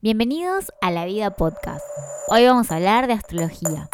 Bienvenidos 0.00 0.70
a 0.80 0.92
La 0.92 1.06
Vida 1.06 1.30
Podcast. 1.30 1.84
Hoy 2.28 2.44
vamos 2.44 2.70
a 2.70 2.76
hablar 2.76 3.08
de 3.08 3.14
astrología. 3.14 3.90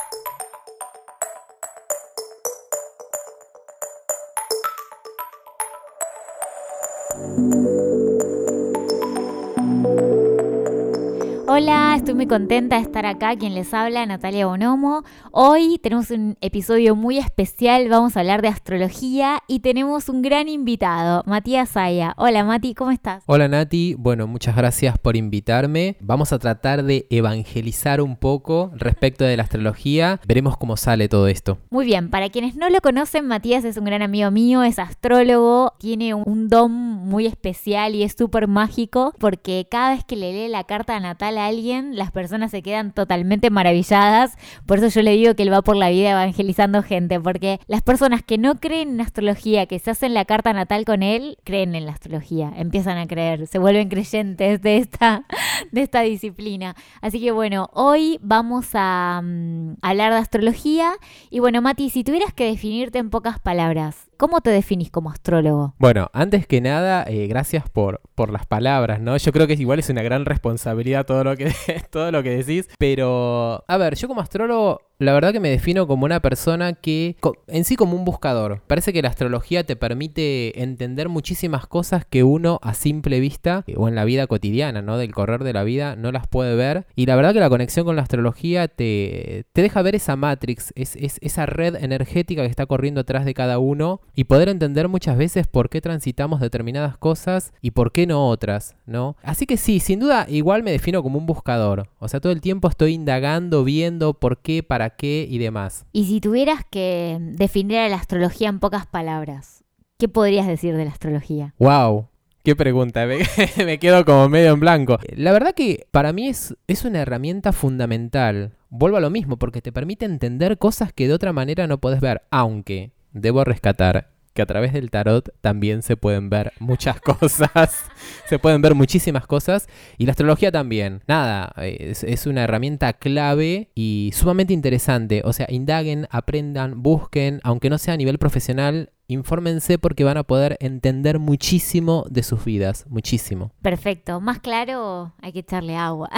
Hola, 11.56 11.95
estoy 11.96 12.14
muy 12.14 12.27
contenta 12.27 12.75
de 12.75 12.82
estar 12.82 13.07
acá. 13.07 13.36
Quien 13.36 13.54
les 13.54 13.73
habla, 13.73 14.04
Natalia 14.04 14.45
Bonomo. 14.45 15.04
Hoy 15.30 15.79
tenemos 15.80 16.11
un 16.11 16.36
episodio 16.41 16.96
muy 16.96 17.18
especial. 17.18 17.89
Vamos 17.89 18.16
a 18.16 18.21
hablar 18.21 18.43
de 18.43 18.48
astrología 18.48 19.39
y 19.46 19.61
tenemos 19.61 20.09
un 20.09 20.21
gran 20.21 20.48
invitado, 20.48 21.22
Matías 21.27 21.68
Saya. 21.68 22.12
Hola, 22.17 22.43
Mati, 22.43 22.75
¿cómo 22.75 22.90
estás? 22.90 23.22
Hola, 23.27 23.46
Nati. 23.46 23.95
Bueno, 23.95 24.27
muchas 24.27 24.57
gracias 24.57 24.98
por 24.98 25.14
invitarme. 25.14 25.96
Vamos 26.00 26.32
a 26.32 26.40
tratar 26.40 26.82
de 26.82 27.07
evangelizar 27.09 28.00
un 28.00 28.16
poco 28.16 28.72
respecto 28.75 29.22
de 29.22 29.36
la 29.36 29.44
astrología. 29.44 30.18
Veremos 30.27 30.57
cómo 30.57 30.77
sale 30.77 31.08
todo 31.08 31.29
esto. 31.29 31.58
Muy 31.71 31.86
bien, 31.86 32.11
para 32.11 32.30
quienes 32.30 32.56
no 32.56 32.69
lo 32.69 32.80
conocen, 32.80 33.28
Matías 33.28 33.64
es 33.64 33.77
un 33.77 33.84
gran 33.84 34.02
amigo 34.02 34.28
mío, 34.33 34.64
es 34.64 34.80
astrólogo, 34.80 35.75
tiene 35.78 36.14
un 36.14 36.48
don 36.48 36.72
muy 36.72 37.27
especial 37.27 37.94
y 37.94 38.02
es 38.02 38.16
súper 38.19 38.48
mágico 38.48 39.14
porque 39.20 39.69
cada 39.70 39.91
vez 39.94 40.02
que 40.02 40.16
le 40.16 40.33
lee 40.33 40.48
la 40.48 40.64
carta 40.64 40.98
natal 40.98 41.44
alguien, 41.47 41.97
las 41.97 42.11
personas 42.11 42.50
se 42.50 42.62
quedan 42.62 42.92
totalmente 42.92 43.50
maravilladas. 43.50 44.36
Por 44.66 44.78
eso 44.78 44.89
yo 44.89 45.02
le 45.02 45.12
digo 45.12 45.34
que 45.34 45.42
él 45.42 45.52
va 45.52 45.62
por 45.62 45.77
la 45.77 45.91
vida 45.91 46.12
evangelizando 46.12 46.83
gente, 46.83 47.20
porque 47.20 47.61
las 47.66 47.83
personas 47.83 48.22
que 48.22 48.39
no 48.39 48.56
creen 48.56 48.91
en 48.91 49.00
astrología, 49.00 49.66
que 49.66 49.78
se 49.78 49.91
hacen 49.91 50.14
la 50.14 50.25
carta 50.25 50.52
natal 50.52 50.84
con 50.84 51.02
él, 51.02 51.38
creen 51.44 51.75
en 51.75 51.86
la 51.86 51.92
astrología, 51.92 52.52
empiezan 52.56 52.98
a 52.98 53.06
creer, 53.06 53.47
se 53.47 53.58
vuelven 53.58 53.88
creyentes 53.88 54.61
de 54.62 54.78
esta, 54.78 55.25
de 55.72 55.83
esta 55.83 56.00
disciplina. 56.00 56.75
Así 57.00 57.20
que 57.20 57.30
bueno, 57.30 57.70
hoy 57.72 58.19
vamos 58.22 58.70
a 58.74 59.20
mm, 59.22 59.77
hablar 59.83 60.12
de 60.12 60.19
astrología. 60.19 60.92
Y 61.30 61.41
bueno, 61.41 61.62
Mati, 61.62 61.91
si 61.91 62.04
tuvieras 62.04 62.32
que 62.32 62.47
definirte 62.47 62.98
en 62.98 63.10
pocas 63.10 63.38
palabras, 63.38 64.08
¿Cómo 64.16 64.40
te 64.40 64.50
definís 64.50 64.90
como 64.90 65.10
astrólogo? 65.10 65.74
Bueno, 65.78 66.08
antes 66.12 66.46
que 66.46 66.60
nada, 66.60 67.04
eh, 67.08 67.26
gracias 67.26 67.68
por, 67.68 68.00
por 68.14 68.30
las 68.30 68.46
palabras, 68.46 69.00
¿no? 69.00 69.16
Yo 69.16 69.32
creo 69.32 69.46
que 69.46 69.54
igual 69.54 69.78
es 69.78 69.88
una 69.90 70.02
gran 70.02 70.24
responsabilidad 70.24 71.06
todo 71.06 71.24
lo 71.24 71.36
que, 71.36 71.52
todo 71.90 72.10
lo 72.12 72.22
que 72.22 72.36
decís, 72.36 72.68
pero 72.78 73.64
a 73.66 73.76
ver, 73.76 73.96
yo 73.96 74.08
como 74.08 74.20
astrólogo 74.20 74.80
la 74.98 75.12
verdad 75.12 75.33
que 75.33 75.41
me 75.41 75.50
defino 75.50 75.87
como 75.87 76.05
una 76.05 76.20
persona 76.20 76.73
que, 76.75 77.17
en 77.48 77.64
sí 77.64 77.77
como 77.77 77.97
un 77.97 78.05
buscador. 78.05 78.62
Parece 78.67 78.92
que 78.92 79.03
la 79.03 79.09
astrología 79.09 79.64
te 79.64 79.77
permite 79.77 80.62
entender 80.62 81.09
muchísimas 81.09 81.67
cosas 81.67 82.05
que 82.05 82.23
uno 82.23 82.61
a 82.62 82.75
simple 82.75 83.20
vista 83.20 83.65
o 83.77 83.89
en 83.89 83.95
la 83.95 84.05
vida 84.05 84.27
cotidiana, 84.27 84.83
¿no? 84.83 84.98
Del 84.98 85.12
correr 85.12 85.42
de 85.42 85.53
la 85.53 85.65
vida 85.65 85.97
no 85.97 86.12
las 86.12 86.27
puede 86.28 86.55
ver. 86.55 86.87
Y 86.95 87.06
la 87.06 87.17
verdad 87.17 87.33
que 87.33 87.41
la 87.41 87.48
conexión 87.48 87.84
con 87.84 87.97
la 87.97 88.03
astrología 88.03 88.69
te, 88.69 89.47
te 89.53 89.62
deja 89.62 89.83
ver 89.83 89.95
esa 89.95 90.17
matrix, 90.17 90.72
es, 90.77 90.97
esa 90.97 91.47
red 91.47 91.77
energética 91.77 92.42
que 92.42 92.48
está 92.48 92.67
corriendo 92.67 93.00
atrás 93.00 93.25
de 93.25 93.34
cada 93.34 93.59
uno 93.59 94.00
y 94.15 94.25
poder 94.25 94.48
entender 94.48 94.89
muchas 94.89 95.17
veces 95.17 95.47
por 95.47 95.69
qué 95.69 95.81
transitamos 95.81 96.41
determinadas 96.41 96.97
cosas 96.97 97.53
y 97.61 97.72
por 97.72 97.92
qué 97.92 98.06
no 98.06 98.28
otras, 98.28 98.77
¿no? 98.87 99.17
Así 99.22 99.47
que 99.47 99.56
sí, 99.56 99.81
sin 99.81 100.00
duda 100.00 100.27
igual 100.28 100.62
me 100.62 100.70
defino 100.70 101.03
como 101.03 101.19
un 101.19 101.27
buscador. 101.27 101.89
O 101.98 102.09
sea, 102.09 102.20
todo 102.20 102.33
el 102.33 102.41
tiempo 102.41 102.69
estoy 102.69 102.95
indagando, 102.95 103.65
viendo 103.65 104.15
por 104.15 104.39
qué, 104.39 104.62
para 104.62 104.83
qué 104.90 105.27
y 105.28 105.38
demás. 105.38 105.86
Y 105.92 106.06
si 106.06 106.20
tuvieras 106.20 106.60
que 106.70 107.18
definir 107.20 107.78
a 107.78 107.88
la 107.88 107.96
astrología 107.96 108.48
en 108.48 108.60
pocas 108.60 108.86
palabras, 108.86 109.64
¿qué 109.98 110.08
podrías 110.08 110.46
decir 110.46 110.76
de 110.76 110.84
la 110.84 110.91
astrología? 110.91 111.54
¡Wow! 111.58 112.08
Qué 112.44 112.54
pregunta, 112.54 113.06
me, 113.64 113.78
quedo 113.78 114.04
como 114.04 114.28
medio 114.28 114.52
en 114.52 114.60
blanco. 114.60 114.98
La 115.16 115.32
verdad 115.32 115.54
que 115.54 115.86
para 115.91 116.12
mí 116.12 116.28
es, 116.28 116.54
es 116.66 116.84
una 116.84 117.00
herramienta 117.00 117.52
fundamental. 117.52 118.52
Vuelvo 118.68 118.98
a 118.98 119.00
lo 119.00 119.08
mismo, 119.08 119.38
porque 119.38 119.62
te 119.62 119.72
permite 119.72 120.04
entender 120.04 120.58
cosas 120.58 120.92
que 120.92 121.08
de 121.08 121.14
otra 121.14 121.32
manera 121.32 121.66
no 121.66 121.78
puedes 121.78 122.02
ver, 122.02 122.22
aunque 122.30 122.92
debo 123.12 123.44
rescatar 123.44 124.13
que 124.34 124.43
a 124.43 124.47
través 124.47 124.72
del 124.72 124.91
tarot 124.91 125.31
también 125.41 125.83
se 125.83 125.97
pueden 125.97 126.28
ver 126.28 126.53
muchas 126.59 127.00
cosas, 127.00 127.84
se 128.27 128.39
pueden 128.39 128.61
ver 128.61 128.75
muchísimas 128.75 129.27
cosas 129.27 129.69
y 129.97 130.06
la 130.06 130.12
astrología 130.12 130.53
también. 130.53 131.03
Nada, 131.06 131.55
es, 131.62 132.27
una 132.27 132.45
herramienta 132.45 132.93
clave 132.95 133.71
y 133.75 134.11
sumamente 134.15 134.53
interesante. 134.53 135.22
O 135.25 135.33
sea, 135.33 135.47
indaguen, 135.49 136.09
aprendan, 136.11 136.83
busquen, 136.83 137.41
aunque 137.45 137.71
no 137.71 137.78
sea 137.78 137.95
a 137.95 137.97
nivel 137.97 138.19
profesional, 138.19 138.91
infórmense 139.06 139.78
porque 139.78 140.03
van 140.03 140.17
a 140.17 140.25
poder 140.25 140.56
entender 140.61 141.19
muchísimo 141.19 142.06
de 142.09 142.22
sus 142.22 142.45
vidas, 142.45 142.87
muchísimo. 142.89 143.53
Perfecto, 143.62 144.21
más 144.21 144.41
claro 144.41 145.15
hay 145.21 145.33
que 145.33 145.41
echarle 145.41 145.77
agua, 145.77 146.11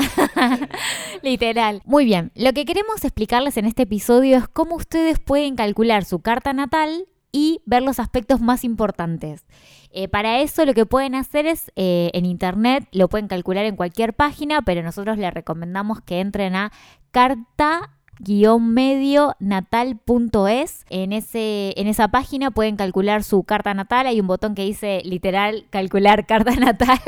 literal. 1.22 1.83
Muy 1.84 2.04
bien, 2.04 2.31
lo 2.34 2.53
que 2.53 2.65
queremos 2.65 3.04
explicarles 3.04 3.56
en 3.56 3.66
este 3.66 3.83
episodio 3.83 4.38
es 4.38 4.48
cómo 4.48 4.77
ustedes 4.77 5.19
pueden 5.19 5.56
calcular 5.56 6.04
su 6.04 6.21
carta 6.21 6.53
natal 6.53 7.06
y 7.36 7.60
ver 7.66 7.82
los 7.82 8.00
aspectos 8.00 8.41
más 8.41 8.64
importantes. 8.64 9.44
Eh, 9.91 10.08
para 10.08 10.41
eso 10.41 10.64
lo 10.64 10.72
que 10.72 10.86
pueden 10.86 11.14
hacer 11.14 11.44
es 11.44 11.70
eh, 11.76 12.10
en 12.14 12.24
internet, 12.24 12.88
lo 12.92 13.10
pueden 13.10 13.28
calcular 13.28 13.66
en 13.66 13.76
cualquier 13.76 14.14
página, 14.14 14.62
pero 14.62 14.82
nosotros 14.82 15.19
les 15.19 15.34
recomendamos 15.34 16.00
que 16.00 16.20
entren 16.20 16.56
a 16.56 16.72
carta 17.10 17.91
medio 18.60 19.34
natal.es. 19.38 20.84
En, 20.91 21.12
ese, 21.12 21.75
en 21.77 21.87
esa 21.87 22.09
página 22.09 22.50
pueden 22.50 22.77
calcular 22.77 23.22
su 23.22 23.43
carta 23.44 23.75
natal. 23.75 24.06
Hay 24.06 24.21
un 24.21 24.27
botón 24.27 24.54
que 24.54 24.65
dice 24.65 25.03
literal 25.04 25.66
calcular 25.71 26.27
carta 26.27 26.54
natal. 26.56 27.00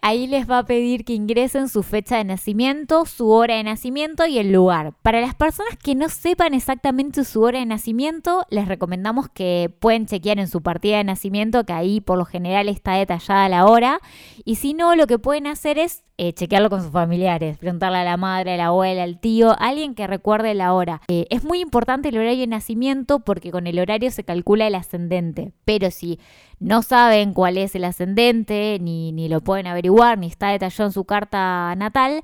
Ahí 0.00 0.26
les 0.26 0.50
va 0.50 0.58
a 0.58 0.64
pedir 0.64 1.04
que 1.04 1.14
ingresen 1.14 1.68
su 1.68 1.82
fecha 1.82 2.16
de 2.16 2.24
nacimiento, 2.24 3.06
su 3.06 3.30
hora 3.30 3.56
de 3.56 3.62
nacimiento 3.62 4.26
y 4.26 4.38
el 4.38 4.52
lugar. 4.52 4.94
Para 5.02 5.20
las 5.20 5.34
personas 5.34 5.76
que 5.76 5.94
no 5.94 6.08
sepan 6.08 6.54
exactamente 6.54 7.24
su 7.24 7.42
hora 7.42 7.58
de 7.58 7.66
nacimiento, 7.66 8.44
les 8.50 8.66
recomendamos 8.66 9.28
que 9.28 9.72
pueden 9.80 10.06
chequear 10.06 10.38
en 10.38 10.48
su 10.48 10.62
partida 10.62 10.96
de 10.98 11.04
nacimiento, 11.04 11.64
que 11.64 11.72
ahí 11.72 12.00
por 12.00 12.18
lo 12.18 12.24
general 12.24 12.68
está 12.68 12.94
detallada 12.94 13.48
la 13.48 13.66
hora. 13.66 14.00
Y 14.44 14.56
si 14.56 14.74
no, 14.74 14.96
lo 14.96 15.06
que 15.06 15.18
pueden 15.18 15.46
hacer 15.46 15.78
es 15.78 16.02
eh, 16.18 16.32
chequearlo 16.32 16.70
con 16.70 16.82
sus 16.82 16.92
familiares, 16.92 17.58
preguntarle 17.58 17.98
a 17.98 18.04
la 18.04 18.16
madre, 18.16 18.54
a 18.54 18.56
la 18.56 18.66
abuela, 18.66 19.02
al 19.02 19.18
tío, 19.18 19.56
alguien 19.58 19.94
que 19.94 20.06
recuerde 20.06 20.54
la 20.54 20.74
hora. 20.74 21.00
Eh, 21.08 21.26
es 21.30 21.44
muy 21.44 21.60
importante 21.60 22.10
el 22.10 22.18
horario 22.18 22.40
de 22.40 22.46
nacimiento 22.46 23.20
porque 23.20 23.50
con 23.50 23.66
el 23.66 23.78
horario 23.78 24.10
se 24.10 24.24
calcula 24.24 24.66
el 24.66 24.74
ascendente. 24.74 25.52
Pero 25.64 25.90
si 25.90 26.20
no 26.60 26.82
saben 26.82 27.32
cuál 27.32 27.58
es 27.58 27.74
el 27.74 27.84
ascendente, 27.84 28.78
ni, 28.80 29.12
ni 29.12 29.28
lo 29.28 29.40
pueden 29.40 29.66
averiguar, 29.66 30.18
ni 30.18 30.26
está 30.26 30.48
detallado 30.48 30.88
en 30.88 30.92
su 30.92 31.04
carta 31.04 31.74
natal, 31.76 32.22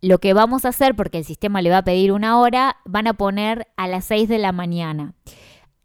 lo 0.00 0.18
que 0.18 0.32
vamos 0.32 0.64
a 0.64 0.68
hacer, 0.68 0.94
porque 0.94 1.18
el 1.18 1.24
sistema 1.24 1.60
le 1.60 1.70
va 1.70 1.78
a 1.78 1.84
pedir 1.84 2.12
una 2.12 2.40
hora, 2.40 2.76
van 2.84 3.06
a 3.06 3.14
poner 3.14 3.68
a 3.76 3.88
las 3.88 4.04
6 4.06 4.28
de 4.28 4.38
la 4.38 4.52
mañana. 4.52 5.14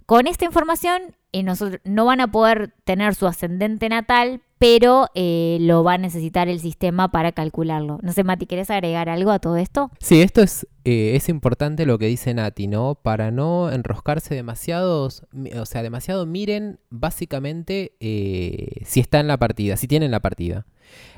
Con 0.05 0.27
esta 0.27 0.45
información 0.45 1.15
eh, 1.33 1.43
no 1.83 2.05
van 2.05 2.21
a 2.21 2.31
poder 2.31 2.73
tener 2.85 3.15
su 3.15 3.27
ascendente 3.27 3.89
natal, 3.89 4.41
pero 4.63 5.07
eh, 5.13 5.57
lo 5.59 5.83
va 5.83 5.95
a 5.95 5.97
necesitar 5.97 6.47
el 6.47 6.61
sistema 6.61 7.11
para 7.11 7.33
calcularlo. 7.33 7.99
No 8.01 8.13
sé, 8.13 8.23
Mati, 8.23 8.45
¿quieres 8.47 8.69
agregar 8.69 9.09
algo 9.09 9.31
a 9.31 9.39
todo 9.39 9.57
esto? 9.57 9.91
Sí, 9.99 10.21
esto 10.21 10.41
es, 10.41 10.65
eh, 10.85 11.17
es 11.17 11.27
importante 11.27 11.85
lo 11.85 11.97
que 11.97 12.05
dice 12.05 12.33
Nati, 12.33 12.67
¿no? 12.67 12.95
Para 12.95 13.29
no 13.29 13.69
enroscarse 13.71 14.35
demasiados, 14.35 15.23
o 15.59 15.65
sea, 15.65 15.83
demasiado 15.83 16.25
miren 16.25 16.79
básicamente 16.89 17.97
eh, 17.99 18.83
si 18.85 19.01
está 19.01 19.19
en 19.19 19.27
la 19.27 19.37
partida, 19.37 19.75
si 19.75 19.89
tienen 19.89 20.11
la 20.11 20.21
partida. 20.21 20.65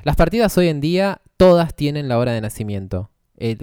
Las 0.03 0.15
partidas 0.15 0.57
hoy 0.57 0.69
en 0.69 0.81
día 0.81 1.21
todas 1.37 1.75
tienen 1.75 2.07
la 2.07 2.17
hora 2.17 2.31
de 2.31 2.41
nacimiento. 2.41 3.11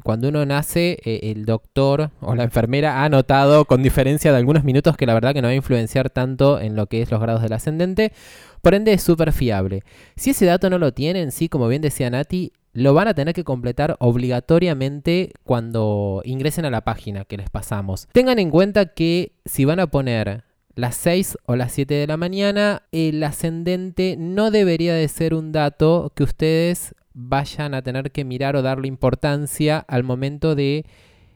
Cuando 0.02 0.28
uno 0.28 0.44
nace, 0.44 0.98
el 1.04 1.44
doctor 1.44 2.10
o 2.20 2.34
la 2.34 2.44
enfermera 2.44 3.04
ha 3.04 3.08
notado 3.08 3.64
con 3.64 3.82
diferencia 3.82 4.30
de 4.30 4.38
algunos 4.38 4.64
minutos 4.64 4.96
que 4.96 5.06
la 5.06 5.14
verdad 5.14 5.32
que 5.32 5.42
no 5.42 5.48
va 5.48 5.52
a 5.52 5.56
influenciar 5.56 6.10
tanto 6.10 6.60
en 6.60 6.76
lo 6.76 6.86
que 6.86 7.02
es 7.02 7.10
los 7.10 7.20
grados 7.20 7.42
del 7.42 7.52
ascendente. 7.52 8.12
Por 8.60 8.74
ende 8.74 8.92
es 8.92 9.02
súper 9.02 9.32
fiable. 9.32 9.82
Si 10.16 10.30
ese 10.30 10.46
dato 10.46 10.70
no 10.70 10.78
lo 10.78 10.92
tienen, 10.92 11.32
sí, 11.32 11.48
como 11.48 11.68
bien 11.68 11.82
decía 11.82 12.10
Nati, 12.10 12.52
lo 12.74 12.94
van 12.94 13.08
a 13.08 13.14
tener 13.14 13.34
que 13.34 13.44
completar 13.44 13.96
obligatoriamente 13.98 15.32
cuando 15.44 16.22
ingresen 16.24 16.64
a 16.64 16.70
la 16.70 16.82
página 16.82 17.24
que 17.24 17.36
les 17.36 17.50
pasamos. 17.50 18.08
Tengan 18.12 18.38
en 18.38 18.50
cuenta 18.50 18.86
que 18.86 19.32
si 19.44 19.64
van 19.64 19.80
a 19.80 19.88
poner 19.88 20.44
las 20.74 20.96
6 20.96 21.38
o 21.46 21.56
las 21.56 21.72
7 21.72 21.92
de 21.92 22.06
la 22.06 22.16
mañana, 22.16 22.82
el 22.92 23.22
ascendente 23.24 24.16
no 24.18 24.50
debería 24.50 24.94
de 24.94 25.06
ser 25.08 25.34
un 25.34 25.52
dato 25.52 26.12
que 26.14 26.22
ustedes 26.22 26.94
vayan 27.14 27.74
a 27.74 27.82
tener 27.82 28.12
que 28.12 28.24
mirar 28.24 28.56
o 28.56 28.62
darle 28.62 28.88
importancia 28.88 29.78
al 29.78 30.04
momento 30.04 30.54
de 30.54 30.84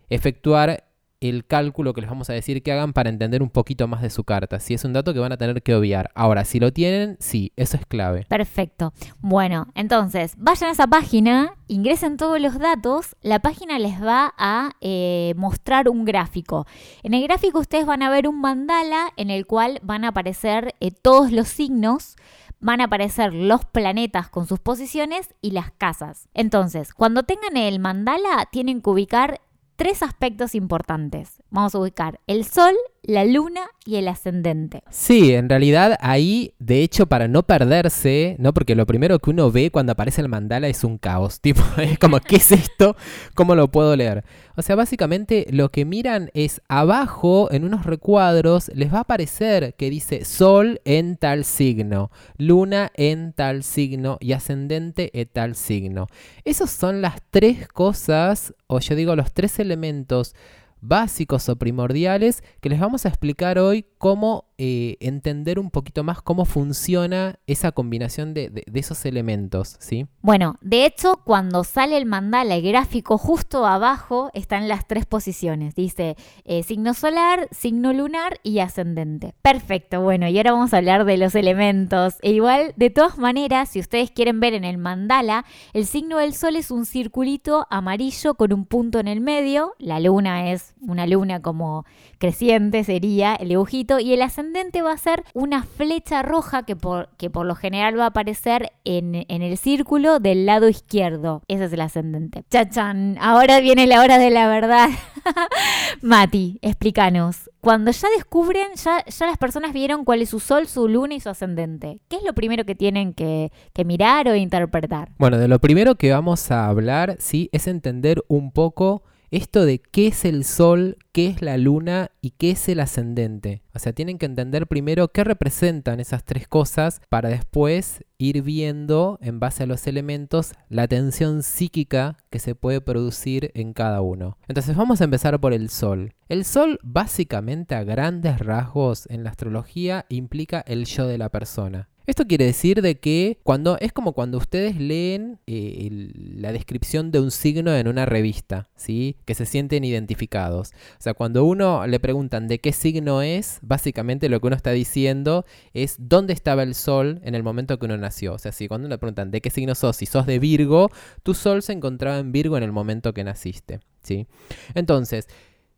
efectuar 0.08 0.84
el 1.20 1.46
cálculo 1.46 1.94
que 1.94 2.02
les 2.02 2.10
vamos 2.10 2.28
a 2.30 2.34
decir 2.34 2.62
que 2.62 2.72
hagan 2.72 2.92
para 2.92 3.08
entender 3.08 3.42
un 3.42 3.50
poquito 3.50 3.88
más 3.88 4.02
de 4.02 4.10
su 4.10 4.24
carta. 4.24 4.60
Si 4.60 4.74
es 4.74 4.84
un 4.84 4.92
dato 4.92 5.14
que 5.14 5.20
van 5.20 5.32
a 5.32 5.36
tener 5.36 5.62
que 5.62 5.74
obviar. 5.74 6.10
Ahora, 6.14 6.44
si 6.44 6.60
lo 6.60 6.72
tienen, 6.72 7.16
sí, 7.20 7.52
eso 7.56 7.76
es 7.76 7.86
clave. 7.86 8.26
Perfecto. 8.28 8.92
Bueno, 9.20 9.68
entonces, 9.74 10.34
vayan 10.36 10.68
a 10.68 10.72
esa 10.72 10.86
página, 10.86 11.54
ingresen 11.68 12.16
todos 12.16 12.40
los 12.40 12.58
datos, 12.58 13.16
la 13.22 13.38
página 13.40 13.78
les 13.78 14.02
va 14.02 14.34
a 14.36 14.72
eh, 14.80 15.34
mostrar 15.36 15.88
un 15.88 16.04
gráfico. 16.04 16.66
En 17.02 17.14
el 17.14 17.22
gráfico 17.22 17.58
ustedes 17.58 17.86
van 17.86 18.02
a 18.02 18.10
ver 18.10 18.28
un 18.28 18.40
mandala 18.40 19.12
en 19.16 19.30
el 19.30 19.46
cual 19.46 19.80
van 19.82 20.04
a 20.04 20.08
aparecer 20.08 20.74
eh, 20.80 20.90
todos 20.90 21.32
los 21.32 21.48
signos 21.48 22.16
van 22.60 22.80
a 22.80 22.84
aparecer 22.84 23.34
los 23.34 23.64
planetas 23.64 24.28
con 24.28 24.46
sus 24.46 24.58
posiciones 24.58 25.34
y 25.40 25.50
las 25.50 25.70
casas. 25.72 26.28
Entonces, 26.34 26.94
cuando 26.94 27.22
tengan 27.22 27.56
el 27.56 27.78
mandala, 27.78 28.48
tienen 28.50 28.80
que 28.80 28.90
ubicar 28.90 29.40
tres 29.76 30.02
aspectos 30.02 30.54
importantes. 30.54 31.42
Vamos 31.50 31.74
a 31.74 31.78
ubicar 31.78 32.20
el 32.26 32.44
Sol, 32.44 32.74
la 33.06 33.24
luna 33.24 33.62
y 33.84 33.96
el 33.96 34.08
ascendente. 34.08 34.82
Sí, 34.90 35.32
en 35.32 35.48
realidad 35.48 35.96
ahí, 36.00 36.54
de 36.58 36.82
hecho, 36.82 37.06
para 37.06 37.28
no 37.28 37.44
perderse, 37.44 38.34
¿no? 38.40 38.52
Porque 38.52 38.74
lo 38.74 38.84
primero 38.84 39.20
que 39.20 39.30
uno 39.30 39.52
ve 39.52 39.70
cuando 39.70 39.92
aparece 39.92 40.20
el 40.20 40.28
mandala 40.28 40.66
es 40.66 40.82
un 40.82 40.98
caos. 40.98 41.40
Tipo, 41.46 41.62
es 41.78 41.98
como, 41.98 42.18
¿qué 42.18 42.36
es 42.36 42.50
esto? 42.50 42.96
¿Cómo 43.34 43.54
lo 43.54 43.70
puedo 43.70 43.94
leer? 43.94 44.24
O 44.56 44.62
sea, 44.62 44.74
básicamente 44.74 45.46
lo 45.50 45.70
que 45.70 45.84
miran 45.84 46.30
es 46.34 46.60
abajo, 46.68 47.48
en 47.52 47.64
unos 47.64 47.86
recuadros, 47.86 48.70
les 48.74 48.92
va 48.92 48.98
a 48.98 49.02
aparecer 49.02 49.74
que 49.74 49.88
dice 49.88 50.24
Sol 50.24 50.80
en 50.84 51.16
tal 51.16 51.44
signo, 51.44 52.10
Luna 52.38 52.90
en 52.94 53.32
tal 53.32 53.62
signo 53.62 54.18
y 54.20 54.32
ascendente 54.32 55.10
en 55.18 55.28
tal 55.28 55.54
signo. 55.54 56.08
Esas 56.44 56.70
son 56.70 57.02
las 57.02 57.22
tres 57.30 57.68
cosas, 57.68 58.52
o 58.66 58.80
yo 58.80 58.96
digo 58.96 59.14
los 59.14 59.32
tres 59.32 59.60
elementos 59.60 60.34
básicos 60.80 61.48
o 61.48 61.56
primordiales 61.56 62.42
que 62.60 62.68
les 62.68 62.80
vamos 62.80 63.04
a 63.04 63.08
explicar 63.08 63.58
hoy 63.58 63.86
cómo 63.98 64.45
eh, 64.58 64.96
entender 65.00 65.58
un 65.58 65.70
poquito 65.70 66.02
más 66.02 66.22
cómo 66.22 66.46
funciona 66.46 67.38
esa 67.46 67.72
combinación 67.72 68.32
de, 68.32 68.64
esos 68.72 69.04
elementos, 69.04 69.76
¿sí? 69.80 70.06
Bueno, 70.22 70.56
de 70.62 70.86
hecho, 70.86 71.20
cuando 71.24 71.62
sale 71.62 71.98
el 71.98 72.06
mandala, 72.06 72.54
el 72.54 72.62
gráfico 72.62 73.18
justo 73.18 73.66
abajo 73.66 74.30
están 74.32 74.66
las 74.66 74.88
tres 74.88 75.04
posiciones. 75.04 75.74
Dice 75.74 76.16
eh, 76.46 76.62
signo 76.62 76.94
solar, 76.94 77.48
signo 77.50 77.92
lunar 77.92 78.40
y 78.42 78.60
ascendente. 78.60 79.34
Perfecto, 79.42 80.00
bueno, 80.00 80.26
y 80.26 80.38
ahora 80.38 80.52
vamos 80.52 80.72
a 80.72 80.78
hablar 80.78 81.04
de 81.04 81.18
los 81.18 81.34
elementos. 81.34 82.14
E 82.22 82.30
igual, 82.30 82.72
de 82.76 82.88
todas 82.88 83.18
maneras, 83.18 83.68
si 83.68 83.80
ustedes 83.80 84.10
quieren 84.10 84.40
ver 84.40 84.54
en 84.54 84.64
el 84.64 84.78
mandala, 84.78 85.44
el 85.74 85.84
signo 85.84 86.16
del 86.16 86.32
sol 86.32 86.56
es 86.56 86.70
un 86.70 86.86
circulito 86.86 87.66
amarillo 87.68 88.36
con 88.36 88.54
un 88.54 88.64
punto 88.64 89.00
en 89.00 89.08
el 89.08 89.20
medio. 89.20 89.74
La 89.78 90.00
luna 90.00 90.50
es 90.50 90.72
una 90.80 91.06
luna 91.06 91.42
como 91.42 91.84
creciente, 92.18 92.84
sería 92.84 93.34
el 93.34 93.50
dibujito. 93.50 93.98
Y 93.98 94.14
el 94.14 94.22
ascendente 94.22 94.45
va 94.82 94.92
a 94.92 94.98
ser 94.98 95.24
una 95.34 95.62
flecha 95.62 96.22
roja 96.22 96.64
que 96.64 96.76
por, 96.76 97.08
que 97.16 97.30
por 97.30 97.46
lo 97.46 97.54
general 97.54 97.98
va 97.98 98.04
a 98.04 98.08
aparecer 98.08 98.72
en, 98.84 99.26
en 99.28 99.42
el 99.42 99.56
círculo 99.58 100.20
del 100.20 100.46
lado 100.46 100.68
izquierdo. 100.68 101.42
Ese 101.48 101.64
es 101.64 101.72
el 101.72 101.80
ascendente. 101.80 102.44
Chachan, 102.50 103.16
ahora 103.20 103.60
viene 103.60 103.86
la 103.86 104.00
hora 104.00 104.18
de 104.18 104.30
la 104.30 104.48
verdad. 104.48 104.88
Mati, 106.02 106.58
explícanos. 106.62 107.50
Cuando 107.60 107.90
ya 107.90 108.08
descubren, 108.16 108.68
ya, 108.76 109.04
ya 109.04 109.26
las 109.26 109.38
personas 109.38 109.72
vieron 109.72 110.04
cuál 110.04 110.22
es 110.22 110.30
su 110.30 110.40
sol, 110.40 110.66
su 110.68 110.88
luna 110.88 111.14
y 111.14 111.20
su 111.20 111.28
ascendente. 111.28 111.98
¿Qué 112.08 112.16
es 112.16 112.22
lo 112.22 112.32
primero 112.32 112.64
que 112.64 112.74
tienen 112.74 113.12
que, 113.12 113.50
que 113.72 113.84
mirar 113.84 114.28
o 114.28 114.36
interpretar? 114.36 115.10
Bueno, 115.18 115.38
de 115.38 115.48
lo 115.48 115.58
primero 115.58 115.96
que 115.96 116.12
vamos 116.12 116.50
a 116.50 116.66
hablar, 116.66 117.16
sí, 117.18 117.48
es 117.52 117.66
entender 117.66 118.22
un 118.28 118.52
poco 118.52 119.02
esto 119.30 119.64
de 119.64 119.78
qué 119.78 120.08
es 120.08 120.24
el 120.24 120.44
Sol, 120.44 120.96
qué 121.12 121.28
es 121.28 121.42
la 121.42 121.58
Luna 121.58 122.10
y 122.20 122.30
qué 122.30 122.52
es 122.52 122.68
el 122.68 122.80
ascendente. 122.80 123.62
O 123.74 123.78
sea, 123.78 123.92
tienen 123.92 124.18
que 124.18 124.26
entender 124.26 124.66
primero 124.66 125.08
qué 125.08 125.24
representan 125.24 126.00
esas 126.00 126.24
tres 126.24 126.48
cosas 126.48 127.00
para 127.08 127.28
después 127.28 128.04
ir 128.18 128.42
viendo, 128.42 129.18
en 129.20 129.40
base 129.40 129.64
a 129.64 129.66
los 129.66 129.86
elementos, 129.86 130.52
la 130.68 130.88
tensión 130.88 131.42
psíquica 131.42 132.16
que 132.30 132.38
se 132.38 132.54
puede 132.54 132.80
producir 132.80 133.50
en 133.54 133.72
cada 133.72 134.00
uno. 134.00 134.38
Entonces 134.48 134.76
vamos 134.76 135.00
a 135.00 135.04
empezar 135.04 135.38
por 135.40 135.52
el 135.52 135.68
Sol. 135.70 136.14
El 136.28 136.44
Sol 136.44 136.78
básicamente 136.82 137.74
a 137.74 137.84
grandes 137.84 138.38
rasgos 138.38 139.06
en 139.10 139.24
la 139.24 139.30
astrología 139.30 140.06
implica 140.08 140.60
el 140.66 140.86
yo 140.86 141.06
de 141.06 141.18
la 141.18 141.28
persona. 141.28 141.88
Esto 142.06 142.24
quiere 142.24 142.44
decir 142.44 142.82
de 142.82 143.00
que 143.00 143.40
cuando 143.42 143.78
es 143.80 143.92
como 143.92 144.12
cuando 144.12 144.38
ustedes 144.38 144.76
leen 144.76 145.40
eh, 145.48 146.10
la 146.14 146.52
descripción 146.52 147.10
de 147.10 147.18
un 147.18 147.32
signo 147.32 147.74
en 147.74 147.88
una 147.88 148.06
revista, 148.06 148.68
¿sí? 148.76 149.16
Que 149.24 149.34
se 149.34 149.44
sienten 149.44 149.82
identificados. 149.82 150.70
O 150.98 151.02
sea, 151.02 151.14
cuando 151.14 151.44
uno 151.44 151.84
le 151.88 151.98
preguntan 151.98 152.46
de 152.46 152.60
qué 152.60 152.72
signo 152.72 153.22
es, 153.22 153.58
básicamente 153.62 154.28
lo 154.28 154.40
que 154.40 154.46
uno 154.46 154.54
está 154.54 154.70
diciendo 154.70 155.44
es 155.74 155.96
dónde 155.98 156.32
estaba 156.32 156.62
el 156.62 156.76
sol 156.76 157.20
en 157.24 157.34
el 157.34 157.42
momento 157.42 157.76
que 157.78 157.86
uno 157.86 157.96
nació. 157.96 158.34
O 158.34 158.38
sea, 158.38 158.52
si 158.52 158.68
cuando 158.68 158.86
uno 158.86 158.94
le 158.94 158.98
preguntan 158.98 159.32
de 159.32 159.40
qué 159.40 159.50
signo 159.50 159.74
sos, 159.74 159.96
si 159.96 160.06
sos 160.06 160.26
de 160.26 160.38
Virgo, 160.38 160.90
tu 161.24 161.34
sol 161.34 161.60
se 161.62 161.72
encontraba 161.72 162.18
en 162.18 162.30
Virgo 162.30 162.56
en 162.56 162.62
el 162.62 162.70
momento 162.70 163.14
que 163.14 163.24
naciste, 163.24 163.80
¿sí? 164.04 164.28
Entonces, 164.74 165.26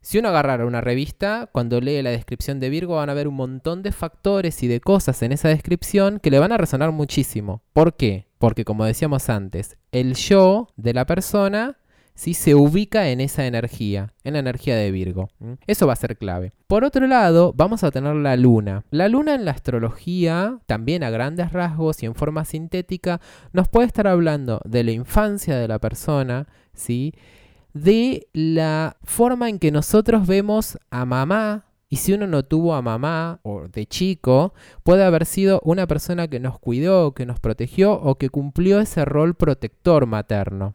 si 0.09 0.17
uno 0.17 0.31
agarrara 0.31 0.65
una 0.65 0.81
revista, 0.81 1.51
cuando 1.53 1.83
lee 1.83 2.01
la 2.01 2.09
descripción 2.09 2.61
de 2.61 2.71
Virgo 2.71 2.95
van 2.95 3.11
a 3.11 3.15
ver 3.15 3.29
un 3.29 3.35
montón 3.35 3.83
de 3.83 3.93
factores 3.93 4.63
y 4.63 4.67
de 4.67 4.81
cosas 4.81 5.21
en 5.21 5.33
esa 5.33 5.49
descripción 5.49 6.19
que 6.19 6.31
le 6.31 6.39
van 6.39 6.51
a 6.51 6.57
resonar 6.57 6.93
muchísimo. 6.93 7.61
¿Por 7.75 7.95
qué? 7.95 8.27
Porque 8.39 8.65
como 8.65 8.87
decíamos 8.87 9.29
antes, 9.29 9.77
el 9.93 10.15
yo 10.15 10.69
de 10.79 10.95
la 10.95 11.05
persona 11.05 11.77
¿sí? 12.15 12.33
se 12.33 12.55
ubica 12.55 13.11
en 13.11 13.21
esa 13.21 13.45
energía, 13.45 14.15
en 14.25 14.33
la 14.33 14.39
energía 14.39 14.77
de 14.77 14.91
Virgo. 14.91 15.29
Eso 15.67 15.87
va 15.87 15.93
a 15.93 15.97
ser 15.97 16.17
clave. 16.17 16.55
Por 16.69 16.85
otro 16.85 17.07
lado, 17.07 17.53
vamos 17.55 17.85
a 17.85 17.91
tener 17.91 18.17
la 18.17 18.35
luna. 18.37 18.85
La 18.91 19.09
luna 19.09 19.35
en 19.35 19.45
la 19.45 19.51
astrología, 19.51 20.59
también 20.65 21.05
a 21.05 21.11
grandes 21.11 21.53
rasgos 21.53 22.03
y 22.03 22.07
en 22.07 22.15
forma 22.15 22.47
sintética, 22.47 23.21
nos 23.53 23.69
puede 23.69 23.89
estar 23.89 24.07
hablando 24.07 24.63
de 24.65 24.85
la 24.85 24.93
infancia 24.93 25.59
de 25.59 25.69
la 25.69 25.79
persona, 25.79 26.49
¿sí? 26.73 27.13
De 27.73 28.29
la 28.33 28.97
forma 29.05 29.49
en 29.49 29.59
que 29.59 29.71
nosotros 29.71 30.27
vemos 30.27 30.79
a 30.91 31.05
mamá 31.05 31.68
y 31.91 31.97
si 31.97 32.13
uno 32.13 32.27
no 32.27 32.45
tuvo 32.45 32.75
a 32.75 32.83
mamá 32.83 33.41
o 33.43 33.67
de 33.69 33.87
chico, 33.87 34.53
puede 34.83 35.05
haber 35.05 35.25
sido 35.25 35.61
una 35.65 35.87
persona 35.87 36.29
que 36.29 36.39
nos 36.39 36.59
cuidó, 36.59 37.15
que 37.15 37.25
nos 37.25 37.41
protegió 37.41 37.93
o 37.93 38.17
que 38.17 38.29
cumplió 38.29 38.81
ese 38.81 39.05
rol 39.05 39.35
protector 39.35 40.07
materno. 40.07 40.75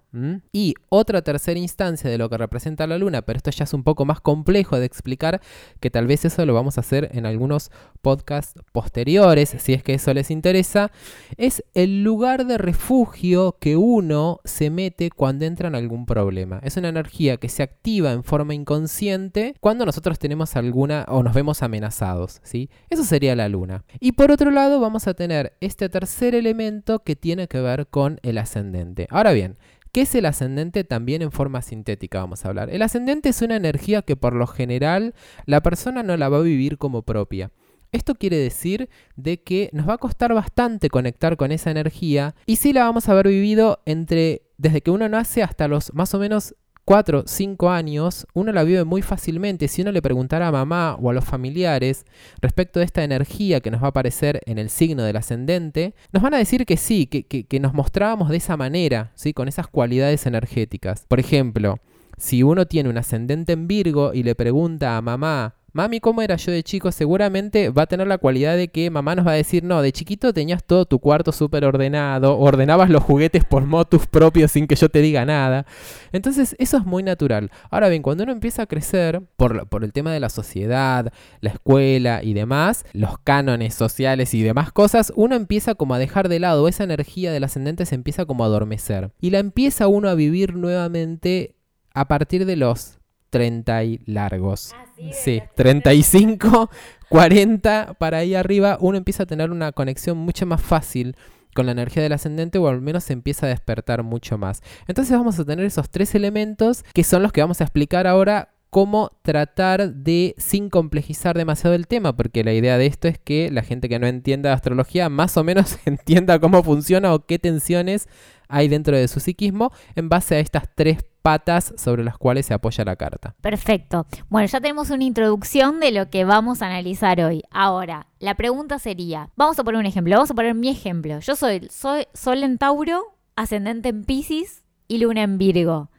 Y 0.51 0.75
otra 0.89 1.23
tercera 1.23 1.59
instancia 1.59 2.09
de 2.09 2.17
lo 2.17 2.29
que 2.29 2.37
representa 2.37 2.85
la 2.87 2.97
luna, 2.97 3.23
pero 3.23 3.37
esto 3.37 3.51
ya 3.51 3.63
es 3.63 3.73
un 3.73 3.83
poco 3.83 4.05
más 4.05 4.21
complejo 4.21 4.79
de 4.79 4.85
explicar, 4.85 5.41
que 5.79 5.89
tal 5.89 6.07
vez 6.07 6.25
eso 6.25 6.45
lo 6.45 6.53
vamos 6.53 6.77
a 6.77 6.81
hacer 6.81 7.09
en 7.13 7.25
algunos 7.25 7.71
podcasts 8.01 8.59
posteriores, 8.71 9.55
si 9.57 9.73
es 9.73 9.83
que 9.83 9.95
eso 9.95 10.13
les 10.13 10.29
interesa, 10.29 10.91
es 11.37 11.63
el 11.73 12.03
lugar 12.03 12.45
de 12.45 12.57
refugio 12.57 13.57
que 13.59 13.75
uno 13.75 14.39
se 14.45 14.69
mete 14.69 15.09
cuando 15.09 15.45
entra 15.45 15.67
en 15.67 15.75
algún 15.75 16.05
problema. 16.05 16.59
Es 16.63 16.77
una 16.77 16.89
energía 16.89 17.37
que 17.37 17.49
se 17.49 17.63
activa 17.63 18.11
en 18.11 18.23
forma 18.23 18.53
inconsciente 18.53 19.55
cuando 19.59 19.85
nosotros 19.85 20.19
tenemos 20.19 20.55
alguna 20.55 21.02
o 21.07 21.23
nos 21.23 21.33
vemos 21.33 21.63
amenazados, 21.63 22.39
¿sí? 22.43 22.69
Eso 22.89 23.03
sería 23.03 23.35
la 23.35 23.49
luna. 23.49 23.83
Y 23.99 24.13
por 24.13 24.31
otro 24.31 24.51
lado 24.51 24.79
vamos 24.79 25.07
a 25.07 25.13
tener 25.13 25.53
este 25.61 25.89
tercer 25.89 26.35
elemento 26.35 26.99
que 26.99 27.15
tiene 27.15 27.47
que 27.47 27.61
ver 27.61 27.87
con 27.87 28.19
el 28.23 28.37
ascendente. 28.37 29.07
Ahora 29.09 29.31
bien, 29.31 29.57
¿Qué 29.93 30.01
es 30.01 30.15
el 30.15 30.25
ascendente? 30.25 30.83
También 30.83 31.21
en 31.21 31.31
forma 31.31 31.61
sintética 31.61 32.17
vamos 32.17 32.43
a 32.43 32.49
hablar. 32.49 32.71
El 32.71 32.81
ascendente 32.81 33.29
es 33.29 33.43
una 33.43 33.57
energía 33.57 34.01
que 34.01 34.15
por 34.15 34.33
lo 34.33 34.47
general 34.47 35.13
la 35.45 35.61
persona 35.61 36.01
no 36.01 36.17
la 36.17 36.29
va 36.29 36.39
a 36.39 36.41
vivir 36.41 36.79
como 36.79 37.03
propia. 37.03 37.51
Esto 37.91 38.15
quiere 38.15 38.37
decir 38.37 38.89
de 39.15 39.43
que 39.43 39.69
nos 39.71 39.87
va 39.87 39.93
a 39.93 39.97
costar 39.99 40.33
bastante 40.33 40.89
conectar 40.89 41.37
con 41.37 41.51
esa 41.51 41.69
energía 41.69 42.33
y 42.47 42.55
sí 42.55 42.73
la 42.73 42.85
vamos 42.85 43.07
a 43.07 43.11
haber 43.11 43.27
vivido 43.27 43.83
entre 43.85 44.41
desde 44.57 44.81
que 44.81 44.89
uno 44.89 45.07
nace 45.09 45.43
hasta 45.43 45.67
los 45.67 45.93
más 45.93 46.11
o 46.15 46.19
menos 46.19 46.55
4, 46.85 47.23
5 47.25 47.69
años, 47.69 48.27
uno 48.33 48.51
la 48.51 48.63
vive 48.63 48.83
muy 48.83 49.01
fácilmente. 49.01 49.67
Si 49.67 49.81
uno 49.81 49.91
le 49.91 50.01
preguntara 50.01 50.47
a 50.47 50.51
mamá 50.51 50.97
o 51.01 51.09
a 51.09 51.13
los 51.13 51.23
familiares 51.23 52.05
respecto 52.41 52.79
de 52.79 52.85
esta 52.85 53.03
energía 53.03 53.61
que 53.61 53.71
nos 53.71 53.81
va 53.81 53.87
a 53.87 53.89
aparecer 53.89 54.41
en 54.45 54.57
el 54.57 54.69
signo 54.69 55.03
del 55.03 55.15
ascendente, 55.15 55.95
nos 56.11 56.21
van 56.21 56.33
a 56.33 56.37
decir 56.37 56.65
que 56.65 56.75
sí, 56.75 57.05
que, 57.07 57.23
que 57.23 57.59
nos 57.59 57.73
mostrábamos 57.73 58.29
de 58.29 58.37
esa 58.37 58.57
manera, 58.57 59.11
¿sí? 59.15 59.33
con 59.33 59.47
esas 59.47 59.67
cualidades 59.67 60.25
energéticas. 60.25 61.05
Por 61.07 61.21
ejemplo, 61.21 61.77
si 62.17 62.43
uno 62.43 62.65
tiene 62.65 62.89
un 62.89 62.97
ascendente 62.97 63.53
en 63.53 63.67
Virgo 63.67 64.13
y 64.13 64.23
le 64.23 64.35
pregunta 64.35 64.97
a 64.97 65.01
mamá, 65.01 65.55
Mami, 65.75 65.99
¿cómo 65.99 66.21
era 66.21 66.35
yo 66.35 66.51
de 66.51 66.61
chico? 66.61 66.91
Seguramente 66.91 67.71
va 67.71 67.81
a 67.81 67.87
tener 67.87 68.05
la 68.05 68.19
cualidad 68.19 68.55
de 68.55 68.67
que 68.67 68.91
mamá 68.91 69.15
nos 69.15 69.25
va 69.25 69.31
a 69.31 69.35
decir, 69.35 69.63
no, 69.63 69.81
de 69.81 69.91
chiquito 69.91 70.31
tenías 70.31 70.63
todo 70.63 70.85
tu 70.85 70.99
cuarto 70.99 71.31
súper 71.31 71.65
ordenado, 71.65 72.37
ordenabas 72.37 72.91
los 72.91 73.01
juguetes 73.01 73.43
por 73.43 73.65
motus 73.65 74.05
propios 74.05 74.51
sin 74.51 74.67
que 74.67 74.75
yo 74.75 74.89
te 74.89 75.01
diga 75.01 75.25
nada. 75.25 75.65
Entonces, 76.11 76.55
eso 76.59 76.77
es 76.77 76.85
muy 76.85 77.01
natural. 77.01 77.49
Ahora 77.71 77.89
bien, 77.89 78.03
cuando 78.03 78.23
uno 78.23 78.33
empieza 78.33 78.61
a 78.61 78.65
crecer, 78.67 79.23
por, 79.35 79.67
por 79.67 79.83
el 79.83 79.93
tema 79.93 80.13
de 80.13 80.19
la 80.19 80.29
sociedad, 80.29 81.11
la 81.41 81.49
escuela 81.49 82.21
y 82.21 82.35
demás, 82.35 82.85
los 82.93 83.17
cánones 83.17 83.73
sociales 83.73 84.35
y 84.35 84.43
demás 84.43 84.71
cosas, 84.71 85.11
uno 85.15 85.33
empieza 85.33 85.73
como 85.73 85.95
a 85.95 85.99
dejar 85.99 86.29
de 86.29 86.37
lado, 86.37 86.67
esa 86.67 86.83
energía 86.83 87.31
del 87.31 87.45
ascendente 87.45 87.87
se 87.87 87.95
empieza 87.95 88.27
como 88.27 88.43
a 88.43 88.47
adormecer. 88.47 89.09
Y 89.19 89.31
la 89.31 89.39
empieza 89.39 89.87
uno 89.87 90.07
a 90.07 90.13
vivir 90.13 90.53
nuevamente 90.53 91.55
a 91.95 92.07
partir 92.07 92.45
de 92.45 92.57
los 92.57 92.99
30 93.33 93.83
y 93.83 93.99
largos. 94.05 94.75
sí, 95.11 95.41
35, 95.55 96.69
40 97.09 97.95
para 97.97 98.19
ahí 98.19 98.35
arriba, 98.35 98.77
uno 98.79 98.95
empieza 98.95 99.23
a 99.23 99.25
tener 99.25 99.49
una 99.49 99.71
conexión 99.71 100.19
mucho 100.19 100.45
más 100.45 100.61
fácil 100.61 101.17
con 101.55 101.65
la 101.65 101.71
energía 101.71 102.03
del 102.03 102.13
ascendente 102.13 102.59
o 102.59 102.67
al 102.67 102.79
menos 102.81 103.05
se 103.05 103.13
empieza 103.13 103.47
a 103.47 103.49
despertar 103.49 104.03
mucho 104.03 104.37
más. 104.37 104.61
Entonces 104.87 105.17
vamos 105.17 105.39
a 105.39 105.45
tener 105.45 105.65
esos 105.65 105.89
tres 105.89 106.13
elementos 106.13 106.85
que 106.93 107.03
son 107.03 107.23
los 107.23 107.31
que 107.31 107.41
vamos 107.41 107.59
a 107.59 107.63
explicar 107.63 108.05
ahora 108.05 108.53
cómo 108.69 109.11
tratar 109.23 109.95
de 109.95 110.35
sin 110.37 110.69
complejizar 110.69 111.35
demasiado 111.35 111.75
el 111.75 111.87
tema, 111.87 112.15
porque 112.15 112.43
la 112.43 112.53
idea 112.53 112.77
de 112.77 112.85
esto 112.85 113.07
es 113.07 113.17
que 113.17 113.49
la 113.49 113.63
gente 113.63 113.89
que 113.89 113.97
no 113.97 114.05
entienda 114.05 114.53
astrología 114.53 115.09
más 115.09 115.37
o 115.37 115.43
menos 115.43 115.79
entienda 115.85 116.37
cómo 116.37 116.61
funciona 116.61 117.15
o 117.15 117.25
qué 117.25 117.39
tensiones 117.39 118.07
hay 118.47 118.67
dentro 118.67 118.95
de 118.95 119.07
su 119.07 119.19
psiquismo 119.19 119.71
en 119.95 120.09
base 120.09 120.35
a 120.35 120.39
estas 120.39 120.65
tres 120.75 120.99
patas 121.23 121.73
sobre 121.77 122.03
las 122.03 122.17
cuales 122.17 122.45
se 122.45 122.53
apoya 122.53 122.85
la 122.85 122.95
carta. 122.95 123.33
Perfecto. 123.41 124.05
Bueno, 124.29 124.47
ya 124.47 124.61
tenemos 124.61 124.91
una 124.91 125.03
introducción 125.03 125.79
de 125.79 125.91
lo 125.91 126.09
que 126.11 126.25
vamos 126.25 126.61
a 126.61 126.67
analizar 126.67 127.19
hoy. 127.21 127.41
Ahora, 127.49 128.07
la 128.19 128.35
pregunta 128.35 128.77
sería, 128.77 129.29
vamos 129.35 129.57
a 129.57 129.63
poner 129.63 129.79
un 129.79 129.87
ejemplo, 129.87 130.15
vamos 130.15 130.29
a 130.29 130.35
poner 130.35 130.53
mi 130.53 130.69
ejemplo. 130.69 131.19
Yo 131.19 131.35
soy, 131.35 131.67
soy 131.71 132.05
Sol 132.13 132.43
en 132.43 132.59
Tauro, 132.59 133.17
ascendente 133.35 133.89
en 133.89 134.03
Pisces 134.03 134.63
y 134.87 134.99
Luna 134.99 135.23
en 135.23 135.39
Virgo. 135.39 135.89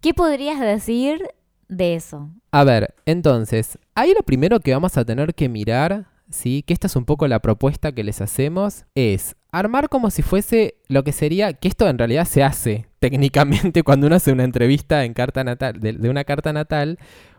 ¿Qué 0.00 0.14
podrías 0.14 0.60
decir 0.60 1.26
de 1.68 1.94
eso? 1.96 2.30
A 2.52 2.62
ver, 2.62 2.94
entonces, 3.06 3.78
ahí 3.94 4.12
lo 4.14 4.22
primero 4.22 4.60
que 4.60 4.74
vamos 4.74 4.96
a 4.98 5.04
tener 5.04 5.34
que 5.34 5.48
mirar 5.48 6.06
¿sí? 6.30 6.62
que 6.66 6.74
esta 6.74 6.86
es 6.86 6.96
un 6.96 7.04
poco 7.04 7.28
la 7.28 7.40
propuesta 7.40 7.92
que 7.92 8.04
les 8.04 8.20
hacemos, 8.20 8.84
es 8.94 9.36
armar 9.50 9.88
como 9.88 10.10
si 10.10 10.22
fuese 10.22 10.76
lo 10.88 11.04
que 11.04 11.12
sería, 11.12 11.52
que 11.54 11.68
esto 11.68 11.88
en 11.88 11.98
realidad 11.98 12.26
se 12.26 12.42
hace 12.42 12.86
técnicamente 13.04 13.82
cuando 13.84 14.06
uno 14.06 14.16
hace 14.16 14.32
una 14.32 14.44
entrevista 14.44 15.04
en 15.04 15.12
carta 15.12 15.44
natal, 15.44 15.78
de, 15.78 16.08
una 16.08 16.24
carta 16.24 16.54
natal, 16.54 16.98